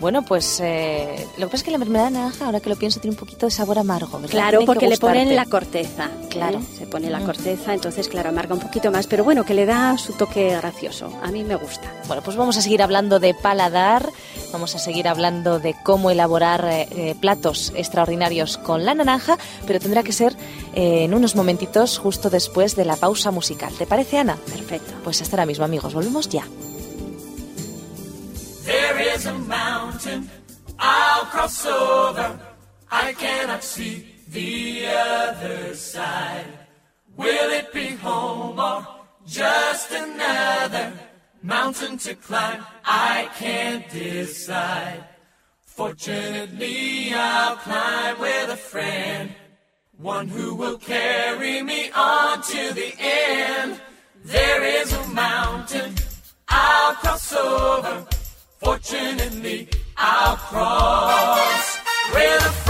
Bueno, 0.00 0.22
pues 0.22 0.60
eh, 0.62 1.26
lo 1.36 1.46
que 1.46 1.50
pasa 1.52 1.56
es 1.56 1.62
que 1.64 1.70
la 1.70 1.76
mermelada 1.78 2.08
de 2.10 2.16
naranja, 2.18 2.46
ahora 2.46 2.60
que 2.60 2.70
lo 2.70 2.76
pienso, 2.76 3.00
tiene 3.00 3.12
un 3.14 3.18
poquito 3.20 3.44
de 3.46 3.50
sabor 3.52 3.78
amargo, 3.78 4.18
¿verdad? 4.18 4.30
Claro, 4.30 4.58
Tiene 4.60 4.66
porque 4.66 4.88
le 4.88 4.96
ponen 4.96 5.36
la 5.36 5.44
corteza. 5.44 6.08
Claro. 6.30 6.58
¿eh? 6.58 6.62
Se 6.78 6.86
pone 6.86 7.10
la 7.10 7.20
Mm. 7.20 7.24
corteza, 7.26 7.74
entonces, 7.74 8.08
claro, 8.08 8.30
amarga 8.30 8.54
un 8.54 8.60
poquito 8.60 8.90
más, 8.90 9.06
pero 9.06 9.24
bueno, 9.24 9.44
que 9.44 9.52
le 9.52 9.66
da 9.66 9.98
su 9.98 10.14
toque 10.14 10.56
gracioso. 10.56 11.12
A 11.22 11.30
mí 11.30 11.44
me 11.44 11.54
gusta. 11.56 11.92
Bueno, 12.06 12.22
pues 12.22 12.36
vamos 12.36 12.56
a 12.56 12.62
seguir 12.62 12.80
hablando 12.82 13.20
de 13.20 13.34
paladar, 13.34 14.08
vamos 14.52 14.74
a 14.74 14.78
seguir 14.78 15.06
hablando 15.06 15.58
de 15.58 15.74
cómo 15.84 16.10
elaborar 16.10 16.64
eh, 16.70 17.14
platos 17.20 17.70
extraordinarios 17.76 18.56
con 18.56 18.86
la 18.86 18.94
naranja, 18.94 19.36
pero 19.66 19.80
tendrá 19.80 20.02
que 20.02 20.12
ser 20.12 20.34
en 20.72 21.12
unos 21.12 21.36
momentitos 21.36 21.98
justo 21.98 22.30
después 22.30 22.74
de 22.74 22.86
la 22.86 22.96
pausa 22.96 23.30
musical. 23.32 23.74
¿Te 23.76 23.86
parece, 23.86 24.16
Ana? 24.18 24.36
Perfecto. 24.46 24.94
Pues 25.04 25.20
hasta 25.20 25.36
ahora 25.36 25.46
mismo, 25.46 25.64
amigos. 25.66 25.92
Volvemos 25.92 26.28
ya. 26.30 26.44
There 29.20 29.34
is 29.34 29.38
a 29.38 29.46
mountain 29.48 30.30
I'll 30.78 31.26
cross 31.26 31.66
over. 31.66 32.40
I 32.90 33.12
cannot 33.12 33.62
see 33.62 34.06
the 34.28 34.86
other 34.86 35.74
side. 35.74 36.46
Will 37.18 37.50
it 37.50 37.70
be 37.70 37.88
home 37.88 38.58
or 38.58 38.86
just 39.26 39.90
another 39.90 40.94
mountain 41.42 41.98
to 41.98 42.14
climb? 42.14 42.64
I 42.82 43.28
can't 43.36 43.86
decide. 43.90 45.04
Fortunately, 45.66 47.12
I'll 47.12 47.56
climb 47.56 48.20
with 48.20 48.48
a 48.48 48.56
friend, 48.56 49.34
one 49.98 50.28
who 50.28 50.54
will 50.54 50.78
carry 50.78 51.62
me 51.62 51.90
on 51.94 52.40
to 52.42 52.72
the 52.72 52.94
end. 52.98 53.82
There 54.24 54.64
is 54.64 54.94
a 54.94 55.08
mountain 55.08 55.94
I'll 56.48 56.94
cross 56.94 57.34
over. 57.34 58.06
Fortunately, 58.62 59.68
I'll 59.96 60.36
cross. 60.36 61.78
With 62.12 62.46
a 62.46 62.69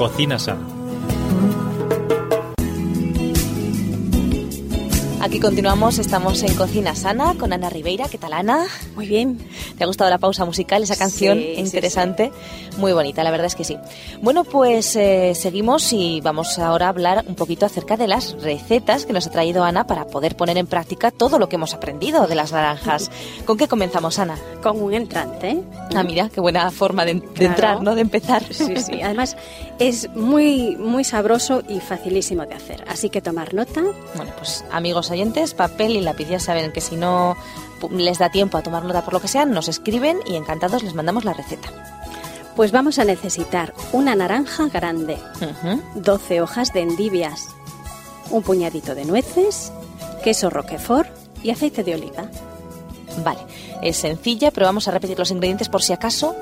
Cocina 0.00 0.38
sana. 0.38 0.79
Aquí 5.22 5.38
continuamos, 5.38 5.98
estamos 5.98 6.42
en 6.42 6.54
Cocina 6.54 6.94
Sana 6.94 7.34
con 7.34 7.52
Ana 7.52 7.68
Ribeira. 7.68 8.08
¿Qué 8.08 8.16
tal, 8.16 8.32
Ana? 8.32 8.64
Muy 8.94 9.06
bien. 9.06 9.38
¿Te 9.76 9.84
ha 9.84 9.86
gustado 9.86 10.08
la 10.08 10.16
pausa 10.16 10.46
musical, 10.46 10.82
esa 10.82 10.96
canción 10.96 11.36
Sí, 11.36 11.52
sí, 11.56 11.60
interesante? 11.60 12.32
Muy 12.78 12.94
bonita, 12.94 13.22
la 13.22 13.30
verdad 13.30 13.46
es 13.46 13.54
que 13.54 13.64
sí. 13.64 13.76
Bueno, 14.22 14.44
pues 14.44 14.96
eh, 14.96 15.32
seguimos 15.34 15.92
y 15.92 16.22
vamos 16.22 16.58
ahora 16.58 16.86
a 16.86 16.88
hablar 16.88 17.24
un 17.28 17.34
poquito 17.34 17.66
acerca 17.66 17.98
de 17.98 18.08
las 18.08 18.32
recetas 18.40 19.04
que 19.04 19.12
nos 19.12 19.26
ha 19.26 19.30
traído 19.30 19.62
Ana 19.62 19.86
para 19.86 20.06
poder 20.06 20.36
poner 20.36 20.56
en 20.56 20.66
práctica 20.66 21.10
todo 21.10 21.38
lo 21.38 21.50
que 21.50 21.56
hemos 21.56 21.74
aprendido 21.74 22.26
de 22.26 22.34
las 22.34 22.52
naranjas. 22.52 23.10
¿Con 23.44 23.58
qué 23.58 23.68
comenzamos, 23.68 24.18
Ana? 24.18 24.38
Con 24.62 24.80
un 24.82 24.94
entrante. 24.94 25.60
Ah, 25.94 26.02
mira, 26.02 26.30
qué 26.30 26.40
buena 26.40 26.70
forma 26.70 27.04
de, 27.04 27.14
de 27.14 27.20
Claro. 27.20 27.50
entrar, 27.50 27.82
¿no? 27.82 27.94
De 27.94 28.00
empezar. 28.00 28.42
Sí, 28.54 28.74
sí. 28.78 29.02
Además, 29.02 29.36
es 29.78 30.08
muy, 30.16 30.76
muy 30.76 31.04
sabroso 31.04 31.62
y 31.68 31.78
facilísimo 31.80 32.46
de 32.46 32.54
hacer. 32.54 32.84
Así 32.88 33.10
que 33.10 33.20
tomar 33.20 33.52
nota. 33.52 33.82
Bueno, 34.14 34.32
pues 34.38 34.64
amigos 34.72 35.09
oyentes, 35.10 35.54
papel 35.54 35.96
y 35.96 36.00
lápiz. 36.00 36.28
Ya 36.28 36.40
saben 36.40 36.72
que 36.72 36.80
si 36.80 36.96
no 36.96 37.36
les 37.90 38.18
da 38.18 38.30
tiempo 38.30 38.58
a 38.58 38.62
tomar 38.62 38.84
nota 38.84 39.02
por 39.04 39.14
lo 39.14 39.20
que 39.20 39.28
sea, 39.28 39.44
nos 39.44 39.68
escriben 39.68 40.18
y 40.26 40.36
encantados 40.36 40.82
les 40.82 40.94
mandamos 40.94 41.24
la 41.24 41.32
receta. 41.32 41.68
Pues 42.56 42.72
vamos 42.72 42.98
a 42.98 43.04
necesitar 43.04 43.72
una 43.92 44.14
naranja 44.14 44.68
grande, 44.68 45.16
Ujú. 45.36 45.80
12 45.94 46.40
hojas 46.42 46.72
de 46.72 46.80
endivias, 46.80 47.46
un 48.30 48.42
puñadito 48.42 48.94
de 48.94 49.04
nueces, 49.04 49.72
queso 50.22 50.50
roquefort 50.50 51.08
y 51.42 51.50
aceite 51.50 51.84
de 51.84 51.94
oliva. 51.94 52.24
Vale, 53.24 53.40
es 53.82 53.96
sencilla, 53.96 54.50
pero 54.50 54.66
vamos 54.66 54.88
a 54.88 54.90
repetir 54.90 55.18
los 55.18 55.30
ingredientes 55.30 55.68
por 55.68 55.82
si 55.82 55.92
acaso. 55.92 56.36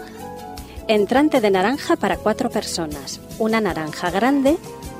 Entrante 0.88 1.40
de 1.40 1.50
naranja 1.50 1.96
para 1.96 2.16
cuatro 2.16 2.48
personas. 2.50 3.20
Una 3.38 3.60
naranja 3.60 4.10
grande, 4.10 4.56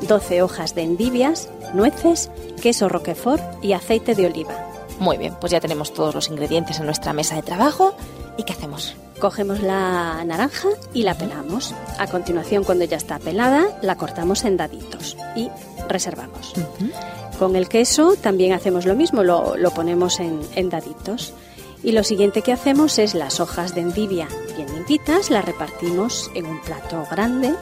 12 0.06 0.42
hojas 0.42 0.74
de 0.74 0.82
endivias, 0.82 1.48
nueces, 1.74 2.30
queso 2.62 2.88
roquefort 2.88 3.42
y 3.62 3.72
aceite 3.72 4.14
de 4.14 4.26
oliva. 4.26 4.68
Muy 4.98 5.16
bien, 5.16 5.36
pues 5.40 5.52
ya 5.52 5.60
tenemos 5.60 5.92
todos 5.94 6.14
los 6.14 6.28
ingredientes 6.28 6.78
en 6.80 6.86
nuestra 6.86 7.12
mesa 7.12 7.36
de 7.36 7.42
trabajo. 7.42 7.94
¿Y 8.36 8.42
qué 8.42 8.52
hacemos? 8.52 8.96
Cogemos 9.20 9.60
la 9.62 10.22
naranja 10.24 10.68
y 10.92 11.02
la 11.02 11.14
pelamos. 11.14 11.74
A 11.98 12.06
continuación, 12.06 12.64
cuando 12.64 12.84
ya 12.84 12.96
está 12.96 13.18
pelada, 13.18 13.78
la 13.82 13.96
cortamos 13.96 14.44
en 14.44 14.56
daditos 14.56 15.16
y 15.34 15.50
reservamos. 15.88 16.54
Con 17.38 17.56
el 17.56 17.68
queso 17.68 18.16
también 18.16 18.52
hacemos 18.52 18.86
lo 18.86 18.94
mismo, 18.96 19.22
lo, 19.22 19.56
lo 19.56 19.70
ponemos 19.70 20.20
en, 20.20 20.40
en 20.54 20.70
daditos. 20.70 21.32
Y 21.82 21.92
lo 21.92 22.02
siguiente 22.02 22.42
que 22.42 22.52
hacemos 22.52 22.98
es 22.98 23.14
las 23.14 23.38
hojas 23.38 23.74
de 23.74 23.82
endivia 23.82 24.26
bien 24.56 24.74
limpitas, 24.74 25.30
las 25.30 25.44
repartimos 25.44 26.30
en 26.34 26.46
un 26.46 26.60
plato 26.62 27.04
grande. 27.10 27.54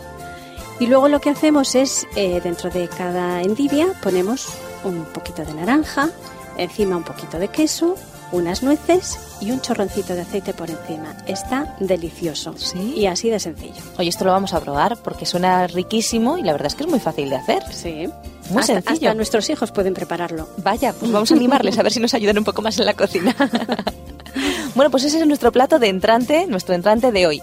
Y 0.79 0.87
luego 0.87 1.09
lo 1.09 1.21
que 1.21 1.31
hacemos 1.31 1.75
es, 1.75 2.07
eh, 2.17 2.41
dentro 2.43 2.69
de 2.71 2.89
cada 2.89 3.43
endivia, 3.43 3.89
ponemos 4.03 4.49
un 4.85 5.05
poquito 5.07 5.45
de 5.45 5.55
naranja, 5.55 6.11
encima 6.59 6.97
un 6.97 7.03
poquito 7.03 7.39
de 7.39 7.49
queso, 7.49 7.97
unas 8.33 8.63
nueces 8.63 9.19
y 9.41 9.53
un 9.53 9.61
chorroncito 9.61 10.15
de 10.15 10.23
aceite 10.23 10.53
por 10.53 10.69
encima. 10.69 11.17
Está 11.27 11.77
delicioso. 11.81 12.55
Sí. 12.59 12.95
Y 12.97 13.07
así 13.07 13.31
de 13.31 13.41
sencillo. 13.41 13.81
Oye, 13.99 14.09
esto 14.09 14.25
lo 14.25 14.33
vamos 14.33 14.53
a 14.53 14.61
probar 14.61 14.99
porque 15.03 15.25
suena 15.27 15.67
riquísimo 15.67 16.37
y 16.39 16.43
la 16.43 16.53
verdad 16.53 16.67
es 16.67 16.75
que 16.75 16.85
es 16.85 16.91
muy 16.91 17.01
fácil 17.01 17.31
de 17.31 17.37
hacer. 17.37 17.63
Sí. 17.73 18.09
Muy 18.51 18.61
hasta, 18.61 18.75
sencillo. 18.75 19.09
hasta 19.09 19.15
nuestros 19.15 19.49
hijos 19.51 19.73
pueden 19.73 19.95
prepararlo. 19.95 20.49
Vaya, 20.59 20.93
pues 20.93 21.11
vamos 21.11 21.31
a 21.31 21.35
animarles 21.35 21.79
a 21.79 21.83
ver 21.83 21.93
si 21.93 22.01
nos 22.01 22.15
ayudan 22.15 22.39
un 22.39 22.45
poco 22.45 22.63
más 22.63 22.79
en 22.79 22.87
la 22.87 22.95
cocina. 22.95 23.35
bueno, 24.75 24.91
pues 24.91 25.05
ese 25.05 25.21
es 25.21 25.27
nuestro 25.27 25.53
plato 25.53 25.79
de 25.79 25.89
entrante, 25.89 26.47
nuestro 26.47 26.75
entrante 26.75 27.13
de 27.13 27.27
hoy. 27.27 27.43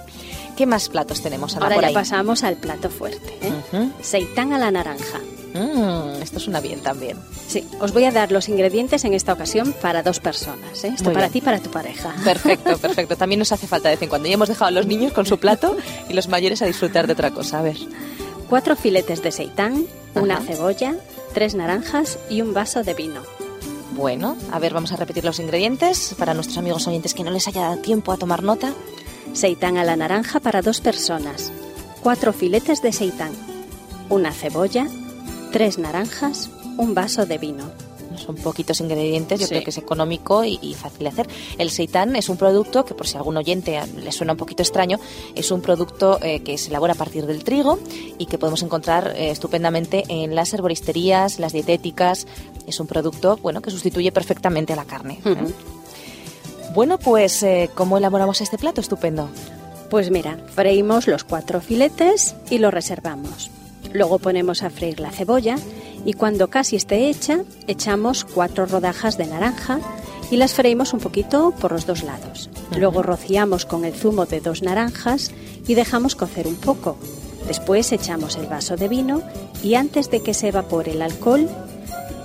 ¿Qué 0.58 0.66
más 0.66 0.90
platos 0.90 1.22
tenemos 1.22 1.56
Ana, 1.56 1.66
Ahora 1.66 1.76
por 1.76 1.82
ya 1.84 1.88
ahí? 1.90 1.94
pasamos 1.94 2.44
al 2.44 2.56
plato 2.58 2.90
fuerte. 2.90 3.38
¿eh? 3.42 3.90
Seitán 4.02 4.54
a 4.54 4.60
la 4.60 4.70
naranja. 4.72 5.20
Mm, 5.54 6.22
esto 6.22 6.40
suena 6.40 6.60
bien 6.62 6.80
también. 6.80 7.18
Sí, 7.48 7.64
os 7.80 7.92
voy 7.94 8.06
a 8.06 8.12
dar 8.12 8.32
los 8.32 8.50
ingredientes 8.50 9.04
en 9.06 9.14
esta 9.14 9.34
ocasión 9.34 9.74
para 9.82 10.02
dos 10.04 10.20
personas. 10.20 10.84
¿eh? 10.84 10.90
Esto 10.90 11.06
Muy 11.06 11.14
para 11.14 11.28
bien. 11.28 11.32
ti 11.34 11.38
y 11.40 11.42
para 11.42 11.60
tu 11.60 11.70
pareja. 11.72 12.14
Perfecto, 12.24 12.78
perfecto. 12.82 13.16
También 13.16 13.40
nos 13.40 13.52
hace 13.52 13.68
falta 13.68 13.90
de 13.90 13.96
vez 13.96 14.02
en 14.04 14.10
cuando. 14.10 14.28
Ya 14.28 14.34
hemos 14.36 14.48
dejado 14.50 14.68
a 14.70 14.72
los 14.72 14.86
niños 14.88 15.12
con 15.14 15.26
su 15.26 15.38
plato 15.40 15.76
y 16.10 16.14
los 16.14 16.28
mayores 16.28 16.62
a 16.62 16.66
disfrutar 16.66 17.08
de 17.08 17.14
otra 17.14 17.32
cosa. 17.32 17.60
A 17.60 17.62
ver. 17.62 17.78
Cuatro 18.50 18.76
filetes 18.76 19.22
de 19.24 19.32
seitán, 19.32 19.86
una 20.16 20.36
Ajá. 20.38 20.44
cebolla, 20.46 20.96
tres 21.34 21.56
naranjas 21.56 22.20
y 22.30 22.42
un 22.42 22.54
vaso 22.54 22.84
de 22.84 22.94
vino. 22.94 23.22
Bueno, 23.96 24.36
a 24.52 24.58
ver, 24.58 24.74
vamos 24.74 24.92
a 24.92 24.96
repetir 24.96 25.24
los 25.24 25.40
ingredientes 25.40 26.16
para 26.18 26.34
nuestros 26.34 26.58
amigos 26.58 26.88
oyentes 26.88 27.14
que 27.14 27.24
no 27.24 27.30
les 27.30 27.48
haya 27.48 27.62
dado 27.62 27.78
tiempo 27.78 28.12
a 28.12 28.18
tomar 28.18 28.42
nota. 28.42 28.74
Seitán 29.34 29.78
a 29.78 29.84
la 29.84 29.96
naranja 29.96 30.40
para 30.40 30.62
dos 30.62 30.80
personas. 30.82 31.52
Cuatro 32.02 32.34
filetes 32.34 32.82
de 32.82 32.92
seitán, 32.94 33.32
una 34.10 34.32
cebolla, 34.32 34.88
tres 35.52 35.78
naranjas, 35.78 36.50
un 36.78 36.94
vaso 36.94 37.26
de 37.26 37.38
vino. 37.38 37.72
Son 38.18 38.36
poquitos 38.36 38.80
ingredientes, 38.80 39.40
yo 39.40 39.48
Sí. 39.48 39.50
creo 39.50 39.64
que 39.64 39.72
es 39.72 39.78
económico 39.80 40.44
y, 40.46 40.60
y 40.62 40.76
fácil 40.76 41.00
de 41.00 41.08
hacer. 41.10 41.28
El 41.58 41.72
seitán 41.72 42.16
es 42.16 42.30
un 42.30 42.38
producto 42.38 42.86
que, 42.86 42.94
por 42.94 43.08
si 43.08 43.16
a 43.16 43.20
algún 43.20 43.38
oyente 43.38 43.80
le 43.98 44.12
suena 44.12 44.34
un 44.34 44.38
poquito 44.38 44.62
extraño, 44.62 45.00
es 45.34 45.50
un 45.50 45.62
producto 45.62 46.20
eh, 46.22 46.42
que 46.42 46.58
se 46.60 46.70
elabora 46.70 46.94
a 46.94 46.96
partir 46.96 47.26
del 47.26 47.44
trigo 47.44 47.80
y 48.20 48.28
que 48.28 48.38
podemos 48.38 48.62
encontrar 48.62 49.14
eh, 49.18 49.32
estupendamente 49.32 50.04
en 50.10 50.36
las 50.36 50.54
herboristerías, 50.54 51.40
las 51.40 51.54
dietéticas. 51.54 52.28
Es 52.68 52.80
un 52.80 52.86
producto 52.88 53.38
bueno 53.38 53.62
que 53.62 53.72
sustituye 53.72 54.12
perfectamente 54.12 54.74
a 54.74 54.76
la 54.76 54.86
carne. 54.86 55.20
¿eh? 55.26 55.36
Bueno, 56.74 56.98
pues, 56.98 57.44
eh, 57.44 57.70
¿cómo 57.76 58.00
elaboramos 58.00 58.42
este 58.42 58.58
plato? 58.58 58.82
Estupendo. 58.82 59.30
Pues 59.92 60.10
mira, 60.10 60.40
freímos 60.56 61.08
los 61.08 61.24
cuatro 61.24 61.62
filetes 61.62 62.36
y 62.50 62.58
los 62.58 62.74
reservamos. 62.74 63.52
Luego 63.94 64.18
ponemos 64.18 64.64
a 64.64 64.72
freír 64.72 65.00
la 65.00 65.12
cebolla 65.12 65.56
y 66.04 66.14
cuando 66.14 66.50
casi 66.50 66.76
esté 66.76 67.10
hecha, 67.10 67.42
echamos 67.68 68.26
cuatro 68.26 68.66
rodajas 68.66 69.20
de 69.20 69.28
naranja 69.28 69.80
y 70.32 70.38
las 70.38 70.56
freímos 70.56 70.94
un 70.94 71.00
poquito 71.00 71.52
por 71.52 71.74
los 71.74 71.86
dos 71.86 72.02
lados. 72.02 72.50
Luego 72.76 73.04
rociamos 73.04 73.68
con 73.68 73.86
el 73.86 73.94
zumo 73.94 74.26
de 74.26 74.42
dos 74.42 74.64
naranjas 74.64 75.32
y 75.68 75.76
dejamos 75.76 76.16
cocer 76.16 76.48
un 76.48 76.56
poco. 76.56 76.98
Después 77.48 77.92
echamos 77.92 78.36
el 78.36 78.48
vaso 78.48 78.78
de 78.78 78.88
vino 78.88 79.22
y 79.62 79.76
antes 79.76 80.10
de 80.10 80.24
que 80.24 80.34
se 80.34 80.48
evapore 80.48 80.94
el 80.94 81.04
alcohol 81.04 81.48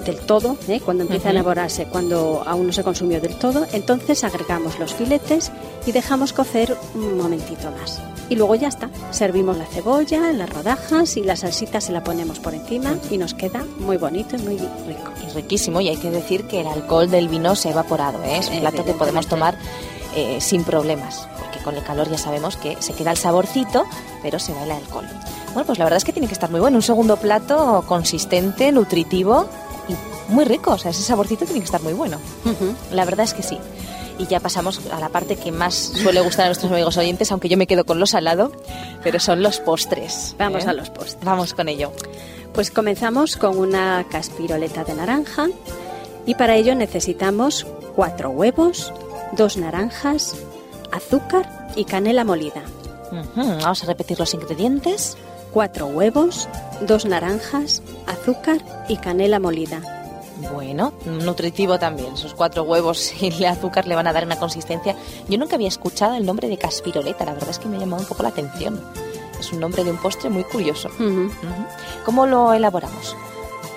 del 0.08 0.18
todo, 0.20 0.56
¿eh? 0.68 0.80
cuando 0.80 1.02
empieza 1.04 1.28
a 1.28 1.32
Ujú. 1.32 1.38
evaporarse, 1.40 1.84
cuando 1.86 2.42
aún 2.46 2.66
no 2.66 2.72
se 2.72 2.82
consumió 2.82 3.20
del 3.20 3.34
todo, 3.36 3.66
entonces 3.72 4.24
agregamos 4.24 4.78
los 4.78 4.94
filetes 4.94 5.52
y 5.86 5.92
dejamos 5.92 6.32
cocer 6.32 6.74
un 6.94 7.18
momentito 7.18 7.70
más. 7.78 8.00
Y 8.30 8.36
luego 8.36 8.54
ya 8.54 8.68
está, 8.68 8.88
servimos 9.10 9.56
la 9.58 9.66
cebolla, 9.66 10.32
las 10.32 10.48
rodajas 10.50 11.16
y 11.16 11.22
la 11.22 11.36
salsita 11.36 11.80
se 11.80 11.92
la 11.92 12.02
ponemos 12.02 12.38
por 12.40 12.54
encima 12.54 12.94
y 13.10 13.18
nos 13.18 13.34
queda 13.34 13.64
muy 13.78 13.96
bonito 13.98 14.36
y 14.36 14.38
muy 14.40 14.56
rico. 14.56 15.12
Y 15.26 15.30
riquísimo, 15.34 15.80
y 15.82 15.88
hay 15.88 15.96
que 15.96 16.10
decir 16.10 16.44
que 16.46 16.60
el 16.62 16.66
alcohol 16.66 17.10
del 17.10 17.28
vino 17.28 17.54
se 17.54 17.68
ha 17.68 17.72
evaporado. 17.72 18.22
¿eh? 18.24 18.38
Es 18.38 18.48
un 18.48 18.60
plato 18.60 18.84
que 18.84 18.92
podemos 18.94 19.26
tomar 19.26 19.56
eh, 20.16 20.38
sin 20.40 20.64
problemas, 20.64 21.28
porque 21.38 21.58
con 21.62 21.76
el 21.76 21.84
calor 21.84 22.10
ya 22.10 22.18
sabemos 22.18 22.56
que 22.56 22.76
se 22.80 22.94
queda 22.94 23.10
el 23.10 23.18
saborcito, 23.18 23.84
pero 24.22 24.38
se 24.38 24.52
va 24.54 24.64
el 24.64 24.70
alcohol. 24.72 25.06
Bueno, 25.54 25.66
pues 25.66 25.78
la 25.78 25.84
verdad 25.84 25.96
es 25.98 26.04
que 26.04 26.12
tiene 26.12 26.28
que 26.28 26.34
estar 26.34 26.50
muy 26.50 26.60
bueno. 26.60 26.76
Un 26.76 26.82
segundo 26.82 27.16
plato 27.16 27.82
consistente, 27.86 28.70
nutritivo 28.72 29.48
y 29.88 30.33
muy 30.33 30.44
rico. 30.44 30.72
O 30.72 30.79
sea, 30.79 30.90
ese 30.90 31.03
saborcito 31.03 31.44
tiene 31.44 31.61
que 31.61 31.66
estar 31.66 31.83
muy 31.83 31.92
bueno. 31.92 32.18
La 32.92 33.05
verdad 33.05 33.24
es 33.24 33.35
que 33.35 33.42
sí. 33.42 33.59
Y 34.18 34.27
ya 34.27 34.40
pasamos 34.40 34.81
a 34.90 34.98
la 34.98 35.11
parte 35.11 35.37
que 35.37 35.53
más 35.53 35.74
suele 35.74 36.20
gustar 36.20 36.46
a 36.46 36.48
nuestros 36.48 36.72
amigos 36.72 36.96
oyentes, 36.96 37.31
aunque 37.31 37.48
yo 37.48 37.57
me 37.57 37.68
quedo 37.68 37.85
con 37.85 38.01
lo 38.01 38.07
salado, 38.07 38.51
pero 39.03 39.20
son 39.20 39.42
los 39.42 39.61
postres. 39.61 40.35
Vamos 40.38 40.64
¿eh? 40.64 40.68
a 40.68 40.72
los 40.72 40.90
postres. 40.90 41.24
Vamos 41.24 41.55
con 41.55 41.68
ello. 41.68 41.92
Pues 42.53 42.70
comenzamos 42.70 43.37
con 43.37 43.57
una 43.59 44.05
caspiroleta 44.11 44.83
de 44.83 44.94
naranja 44.94 45.46
y 46.27 46.35
para 46.35 46.57
ello 46.57 46.74
necesitamos 46.74 47.66
cuatro 47.94 48.31
huevos, 48.31 48.92
dos 49.37 49.57
naranjas, 49.57 50.37
azúcar 50.90 51.70
y 51.77 51.85
canela 51.85 52.24
molida. 52.24 52.62
Vamos 53.37 53.83
a 53.83 53.87
repetir 53.87 54.18
los 54.18 54.35
ingredientes. 54.35 55.16
Cuatro 55.52 55.87
huevos, 55.87 56.48
dos 56.82 57.04
naranjas, 57.04 57.82
azúcar 58.06 58.58
y 58.88 58.96
canela 58.96 59.40
molida. 59.40 59.80
Bueno, 60.52 60.92
nutritivo 61.04 61.78
también. 61.78 62.14
Esos 62.14 62.34
cuatro 62.34 62.62
huevos 62.62 63.12
y 63.20 63.28
el 63.28 63.44
azúcar 63.46 63.87
le 63.87 63.94
van 63.94 64.06
a 64.06 64.12
dar 64.12 64.24
una 64.24 64.37
consistencia. 64.37 64.94
Yo 65.28 65.38
nunca 65.38 65.56
había 65.56 65.68
escuchado 65.68 66.14
el 66.14 66.26
nombre 66.26 66.48
de 66.48 66.58
caspiroleta. 66.58 67.24
La 67.24 67.34
verdad 67.34 67.50
es 67.50 67.58
que 67.58 67.68
me 67.68 67.76
ha 67.76 67.80
llamado 67.80 68.02
un 68.02 68.08
poco 68.08 68.22
la 68.22 68.28
atención. 68.30 68.80
Es 69.38 69.52
un 69.52 69.61
nombre 69.61 69.84
de 69.84 69.90
un 69.90 69.98
postre 69.98 70.30
muy 70.30 70.44
curioso. 70.44 70.88
Ujú. 70.88 71.30
¿Cómo 72.04 72.26
lo 72.26 72.52
elaboramos? 72.52 73.16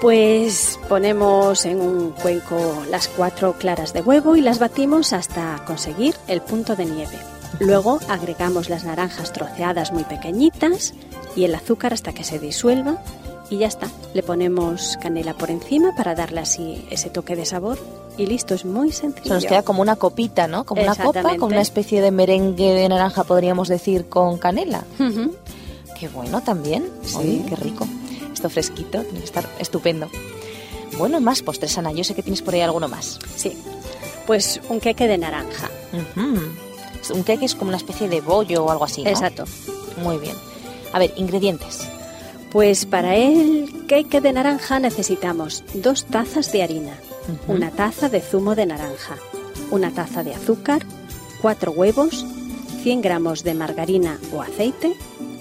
Pues 0.01 0.79
ponemos 0.89 1.65
en 1.65 1.79
un 1.79 2.12
cuenco 2.12 2.84
las 2.89 3.07
cuatro 3.07 3.53
claras 3.53 3.93
de 3.93 4.01
huevo 4.01 4.36
y 4.36 4.41
las 4.41 4.57
batimos 4.57 5.13
hasta 5.13 5.63
conseguir 5.65 6.15
el 6.27 6.41
punto 6.41 6.75
de 6.75 6.86
nieve. 6.86 7.19
Luego 7.60 7.99
agregamos 8.10 8.69
las 8.69 8.84
naranjas 8.84 9.31
troceadas 9.34 9.91
muy 9.91 10.03
pequeñitas 10.03 10.95
y 11.35 11.45
el 11.45 11.55
azúcar 11.55 11.93
hasta 11.93 12.13
que 12.13 12.23
se 12.23 12.39
disuelva 12.39 13.01
y 13.49 13.57
ya 13.57 13.67
está. 13.67 13.87
Le 14.13 14.23
ponemos 14.23 14.97
canela 15.01 15.33
por 15.33 15.51
encima 15.51 15.93
para 15.95 16.15
darle 16.15 16.39
así 16.41 16.85
ese 16.89 17.09
toque 17.09 17.35
de 17.35 17.45
sabor 17.45 17.77
y 18.17 18.25
listo, 18.25 18.53
es 18.53 18.65
muy 18.65 18.91
Se 18.91 19.01
sencillo. 19.01 19.33
nos 19.35 19.45
queda 19.45 19.63
como 19.63 19.81
una 19.81 19.95
copita, 19.95 20.47
¿no? 20.47 20.65
Como 20.65 20.81
una 20.81 20.95
copa, 20.95 21.35
con 21.37 21.51
una 21.51 21.61
especie 21.61 22.01
de 22.01 22.11
merengue 22.11 22.73
de 22.73 22.87
naranja, 22.89 23.23
podríamos 23.23 23.67
decir, 23.67 24.07
con 24.09 24.37
canela. 24.37 24.83
Ujú. 24.99 25.33
Qué 25.99 26.07
bueno 26.09 26.41
también. 26.41 26.89
Sí. 27.03 27.15
Oye, 27.17 27.45
qué 27.47 27.55
rico. 27.55 27.87
Esto 28.33 28.49
fresquito, 28.49 29.01
tiene 29.03 29.19
que 29.19 29.25
estar 29.25 29.47
estupendo. 29.59 30.09
Bueno, 30.97 31.21
más 31.21 31.41
postres, 31.41 31.77
Ana. 31.77 31.91
Yo 31.93 32.03
sé 32.03 32.15
que 32.15 32.23
tienes 32.23 32.41
por 32.41 32.53
ahí 32.53 32.61
alguno 32.61 32.87
más. 32.87 33.19
Sí, 33.35 33.55
pues 34.27 34.59
un 34.69 34.79
queque 34.79 35.07
de 35.07 35.17
naranja. 35.17 35.69
Un 37.13 37.23
cake 37.23 37.43
es 37.43 37.55
como 37.55 37.69
una 37.69 37.77
especie 37.77 38.07
de 38.09 38.21
bollo 38.21 38.65
o 38.65 38.71
algo 38.71 38.83
así, 38.85 39.03
¿no? 39.03 39.09
Exacto. 39.09 39.45
Muy 40.03 40.17
bien. 40.17 40.35
A 40.93 40.99
ver, 40.99 41.13
ingredientes. 41.15 41.88
Pues 42.51 42.86
para 42.86 43.15
el 43.15 43.86
cake 43.88 44.21
de 44.21 44.34
naranja 44.34 44.80
necesitamos 44.80 45.63
dos 45.73 46.06
tazas 46.06 46.51
de 46.51 46.63
harina, 46.63 46.93
una 47.47 47.71
taza 47.71 48.10
de 48.10 48.19
zumo 48.19 48.56
de 48.56 48.65
naranja, 48.65 49.15
una 49.69 49.91
taza 49.91 50.23
de 50.23 50.34
azúcar, 50.34 50.86
cuatro 51.41 51.71
huevos, 51.71 52.25
100 52.84 53.01
gramos 53.01 53.43
de 53.43 53.54
margarina 53.54 54.19
o 54.34 54.41
aceite 54.41 54.93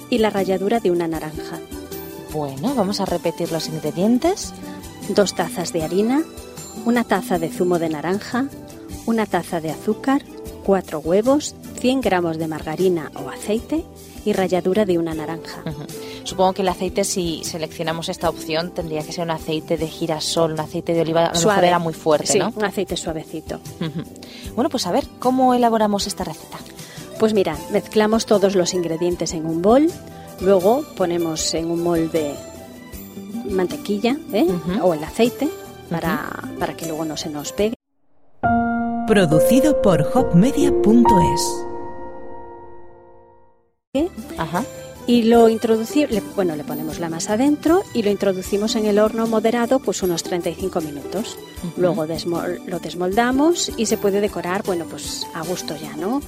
y 0.08 0.18
la 0.18 0.30
ralladura 0.30 0.78
de 0.78 0.90
una 0.90 1.08
naranja. 1.08 1.58
Bueno, 2.32 2.74
vamos 2.74 3.00
a 3.00 3.06
repetir 3.06 3.50
los 3.50 3.68
ingredientes. 3.68 4.52
Dos 5.08 5.34
tazas 5.34 5.72
de 5.72 5.82
harina, 5.82 6.22
una 6.84 7.02
taza 7.02 7.38
de 7.40 7.48
zumo 7.48 7.80
de 7.80 7.88
naranja, 7.88 8.46
una 9.06 9.26
taza 9.26 9.60
de 9.60 9.70
azúcar, 9.70 10.22
cuatro 10.64 11.00
huevos, 11.00 11.56
100 11.80 12.00
gramos 12.02 12.38
de 12.38 12.46
margarina 12.46 13.10
o 13.16 13.30
aceite 13.30 13.84
y 14.24 14.32
ralladura 14.32 14.84
de 14.84 14.98
una 14.98 15.14
naranja. 15.14 15.62
Supongo 16.24 16.52
que 16.52 16.62
el 16.62 16.68
aceite, 16.68 17.04
si 17.04 17.42
seleccionamos 17.44 18.08
esta 18.08 18.28
opción, 18.28 18.72
tendría 18.72 19.02
que 19.02 19.12
ser 19.12 19.24
un 19.24 19.30
aceite 19.30 19.76
de 19.76 19.86
girasol, 19.86 20.52
un 20.52 20.60
aceite 20.60 20.92
de 20.92 21.00
oliva, 21.02 21.20
a 21.20 21.24
lo 21.26 21.30
mejor 21.32 21.42
Suave. 21.42 21.66
era 21.68 21.78
muy 21.78 21.94
fuerte, 21.94 22.26
sí, 22.26 22.38
¿no? 22.38 22.52
un 22.54 22.64
aceite 22.64 22.96
suavecito. 22.96 23.60
Bueno, 24.54 24.68
pues 24.70 24.86
a 24.86 24.92
ver, 24.92 25.06
¿cómo 25.18 25.54
elaboramos 25.54 26.06
esta 26.06 26.24
receta? 26.24 26.58
Pues 27.18 27.34
mira, 27.34 27.56
mezclamos 27.70 28.26
todos 28.26 28.54
los 28.54 28.74
ingredientes 28.74 29.32
en 29.32 29.46
un 29.46 29.62
bol, 29.62 29.90
luego 30.40 30.84
ponemos 30.96 31.52
en 31.54 31.70
un 31.70 31.82
molde 31.82 32.34
mantequilla 33.50 34.16
¿eh? 34.32 34.46
O 34.82 34.94
el 34.94 35.02
aceite 35.04 35.48
para, 35.90 36.30
para 36.58 36.76
que 36.76 36.86
luego 36.86 37.04
no 37.04 37.16
se 37.16 37.30
nos 37.30 37.52
pegue. 37.52 37.74
Producido 39.06 39.82
por 39.82 40.08
hopmedia.es. 40.14 41.69
Ajá. 44.38 44.64
Y 45.08 45.24
lo 45.24 45.48
introducimos, 45.48 46.10
bueno, 46.36 46.54
le 46.54 46.62
ponemos 46.62 47.00
la 47.00 47.08
masa 47.08 47.36
dentro 47.36 47.82
y 47.92 48.04
lo 48.04 48.10
introducimos 48.10 48.76
en 48.76 48.86
el 48.86 49.00
horno 49.00 49.26
moderado 49.26 49.80
pues 49.80 50.04
unos 50.04 50.22
35 50.22 50.80
minutos. 50.80 51.36
Luego 51.76 52.06
desmol- 52.06 52.64
lo 52.66 52.78
desmoldamos 52.78 53.72
y 53.76 53.86
se 53.86 53.96
puede 53.98 54.20
decorar, 54.20 54.62
bueno, 54.62 54.84
pues 54.88 55.26
a 55.34 55.42
gusto 55.42 55.74
ya, 55.76 55.96
¿no? 55.96 56.22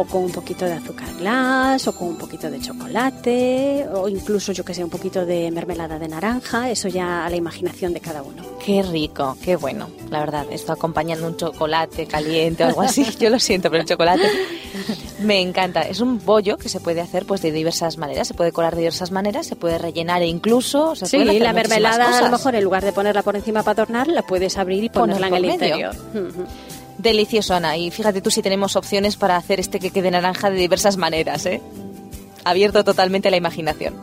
O 0.00 0.04
con 0.04 0.22
un 0.22 0.30
poquito 0.30 0.64
de 0.64 0.74
azúcar 0.74 1.12
glass, 1.18 1.88
o 1.88 1.92
con 1.92 2.08
un 2.08 2.16
poquito 2.16 2.48
de 2.48 2.60
chocolate, 2.60 3.86
o 3.92 4.08
incluso, 4.08 4.52
yo 4.52 4.64
que 4.64 4.72
sé, 4.72 4.84
un 4.84 4.90
poquito 4.90 5.26
de 5.26 5.50
mermelada 5.50 5.98
de 5.98 6.06
naranja, 6.06 6.70
eso 6.70 6.86
ya 6.88 7.26
a 7.26 7.30
la 7.30 7.34
imaginación 7.36 7.92
de 7.92 8.00
cada 8.00 8.22
uno. 8.22 8.44
Qué 8.64 8.82
rico, 8.82 9.36
qué 9.42 9.56
bueno. 9.56 9.88
La 10.10 10.20
verdad, 10.20 10.46
esto 10.50 10.72
acompañando 10.72 11.26
un 11.26 11.36
chocolate 11.36 12.06
caliente 12.06 12.62
o 12.64 12.68
algo 12.68 12.82
así. 12.82 13.04
Yo 13.18 13.28
lo 13.28 13.40
siento, 13.40 13.70
pero 13.70 13.82
el 13.82 13.88
chocolate 13.88 14.22
me 15.20 15.40
encanta. 15.40 15.82
Es 15.82 16.00
un 16.00 16.24
bollo 16.24 16.56
que 16.58 16.68
se 16.68 16.78
puede 16.80 17.00
hacer 17.00 17.26
pues 17.26 17.42
de 17.42 17.50
diversas 17.50 17.98
maneras. 17.98 18.28
Se 18.28 18.34
puede 18.34 18.52
colar 18.52 18.74
de 18.74 18.82
diversas 18.82 19.10
maneras, 19.10 19.46
se 19.46 19.56
puede 19.56 19.78
rellenar 19.78 20.22
e 20.22 20.26
incluso. 20.26 20.94
se 20.94 21.06
Sí, 21.06 21.16
hacer 21.22 21.40
la 21.42 21.52
mermelada 21.52 22.18
a 22.18 22.22
lo 22.22 22.30
mejor 22.30 22.54
en 22.54 22.62
lugar 22.64 22.84
de 22.84 22.92
ponerla 22.92 23.22
por 23.22 23.34
encima 23.36 23.62
para 23.64 23.82
adornar, 23.82 24.06
la 24.08 24.22
puedes 24.22 24.56
abrir 24.58 24.84
y 24.84 24.88
Poner 24.90 25.16
ponerla 25.16 25.26
en 25.38 25.44
el 25.44 25.58
medio. 25.58 25.90
interior. 25.92 26.46
Delicioso, 26.98 27.54
Ana. 27.54 27.76
Y 27.76 27.90
fíjate 27.90 28.20
tú 28.20 28.30
si 28.30 28.42
tenemos 28.42 28.76
opciones 28.76 29.16
para 29.16 29.36
hacer 29.36 29.60
este 29.60 29.78
queque 29.78 30.02
de 30.02 30.10
naranja 30.10 30.50
de 30.50 30.56
diversas 30.58 30.96
maneras, 30.96 31.46
¿eh? 31.46 31.60
Abierto 32.44 32.82
totalmente 32.84 33.28
a 33.28 33.30
la 33.30 33.36
imaginación. 33.36 33.94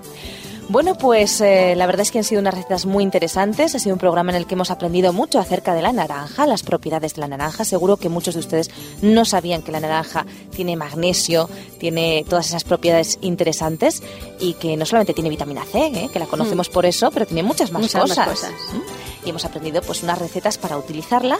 Bueno, 0.67 0.97
pues 0.97 1.41
eh, 1.41 1.75
la 1.75 1.85
verdad 1.85 2.01
es 2.01 2.09
que 2.11 2.17
han 2.17 2.23
sido 2.23 2.41
unas 2.41 2.55
recetas 2.55 2.87
muy 2.87 3.03
interesantes. 3.03 3.75
Ha 3.75 3.79
sido 3.79 3.93
un 3.93 3.99
programa 3.99 4.31
en 4.31 4.37
el 4.37 4.47
que 4.47 4.55
hemos 4.55 4.71
aprendido 4.71 5.13
mucho 5.13 5.37
acerca 5.39 5.75
de 5.75 5.83
la 5.83 5.91
naranja, 5.93 6.47
las 6.47 6.63
propiedades 6.63 7.13
de 7.13 7.21
la 7.21 7.27
naranja. 7.27 7.65
Seguro 7.65 7.97
que 7.97 8.09
muchos 8.09 8.33
de 8.33 8.39
ustedes 8.39 8.71
no 9.03 9.25
sabían 9.25 9.61
que 9.61 9.71
la 9.71 9.79
naranja 9.79 10.25
tiene 10.55 10.75
magnesio, 10.75 11.49
tiene 11.77 12.25
todas 12.27 12.47
esas 12.47 12.63
propiedades 12.63 13.19
interesantes 13.21 14.01
y 14.39 14.53
que 14.53 14.75
no 14.75 14.87
solamente 14.87 15.13
tiene 15.13 15.29
vitamina 15.29 15.63
C, 15.65 15.85
¿eh? 15.85 16.09
que 16.11 16.17
la 16.17 16.25
conocemos 16.25 16.69
por 16.69 16.87
eso, 16.87 17.11
pero 17.11 17.27
tiene 17.27 17.43
muchas 17.43 17.71
más 17.71 17.83
Muchas 17.83 18.01
más 18.01 18.09
cosas. 18.17 18.29
cosas. 18.29 18.51
¿Mm? 18.73 19.27
Y 19.27 19.29
hemos 19.29 19.45
aprendido 19.45 19.81
pues 19.83 20.01
unas 20.01 20.17
recetas 20.17 20.57
para 20.57 20.77
utilizarla 20.79 21.37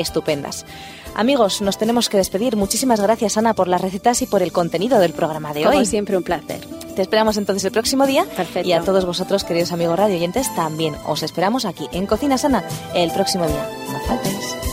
estupendas. 0.00 0.64
Amigos, 1.14 1.62
nos 1.62 1.78
tenemos 1.78 2.08
que 2.08 2.18
despedir. 2.18 2.56
Muchísimas 2.56 3.00
gracias, 3.00 3.36
Ana, 3.38 3.54
por 3.54 3.68
las 3.68 3.80
recetas 3.80 4.20
y 4.22 4.26
por 4.26 4.42
el 4.42 4.52
contenido 4.52 4.98
del 4.98 5.12
programa 5.14 5.54
de 5.54 5.64
Como 5.64 5.78
hoy. 5.78 5.86
siempre, 5.86 6.16
un 6.16 6.22
placer. 6.22 6.66
Te 6.94 7.02
esperamos 7.02 7.36
entonces 7.36 7.64
el 7.64 7.72
próximo 7.72 8.06
día. 8.06 8.24
Perfecto. 8.36 8.68
Y 8.68 8.72
a 8.72 8.82
todos 8.82 9.04
vosotros, 9.06 9.44
queridos 9.44 9.72
amigos 9.72 9.98
radio 9.98 10.16
oyentes, 10.16 10.54
también 10.54 10.94
os 11.06 11.22
esperamos 11.22 11.64
aquí 11.64 11.88
en 11.92 12.06
Cocina 12.06 12.36
Sana 12.38 12.64
el 12.94 13.10
próximo 13.12 13.46
día. 13.46 13.68
No 13.92 13.98
faltéis. 14.00 14.65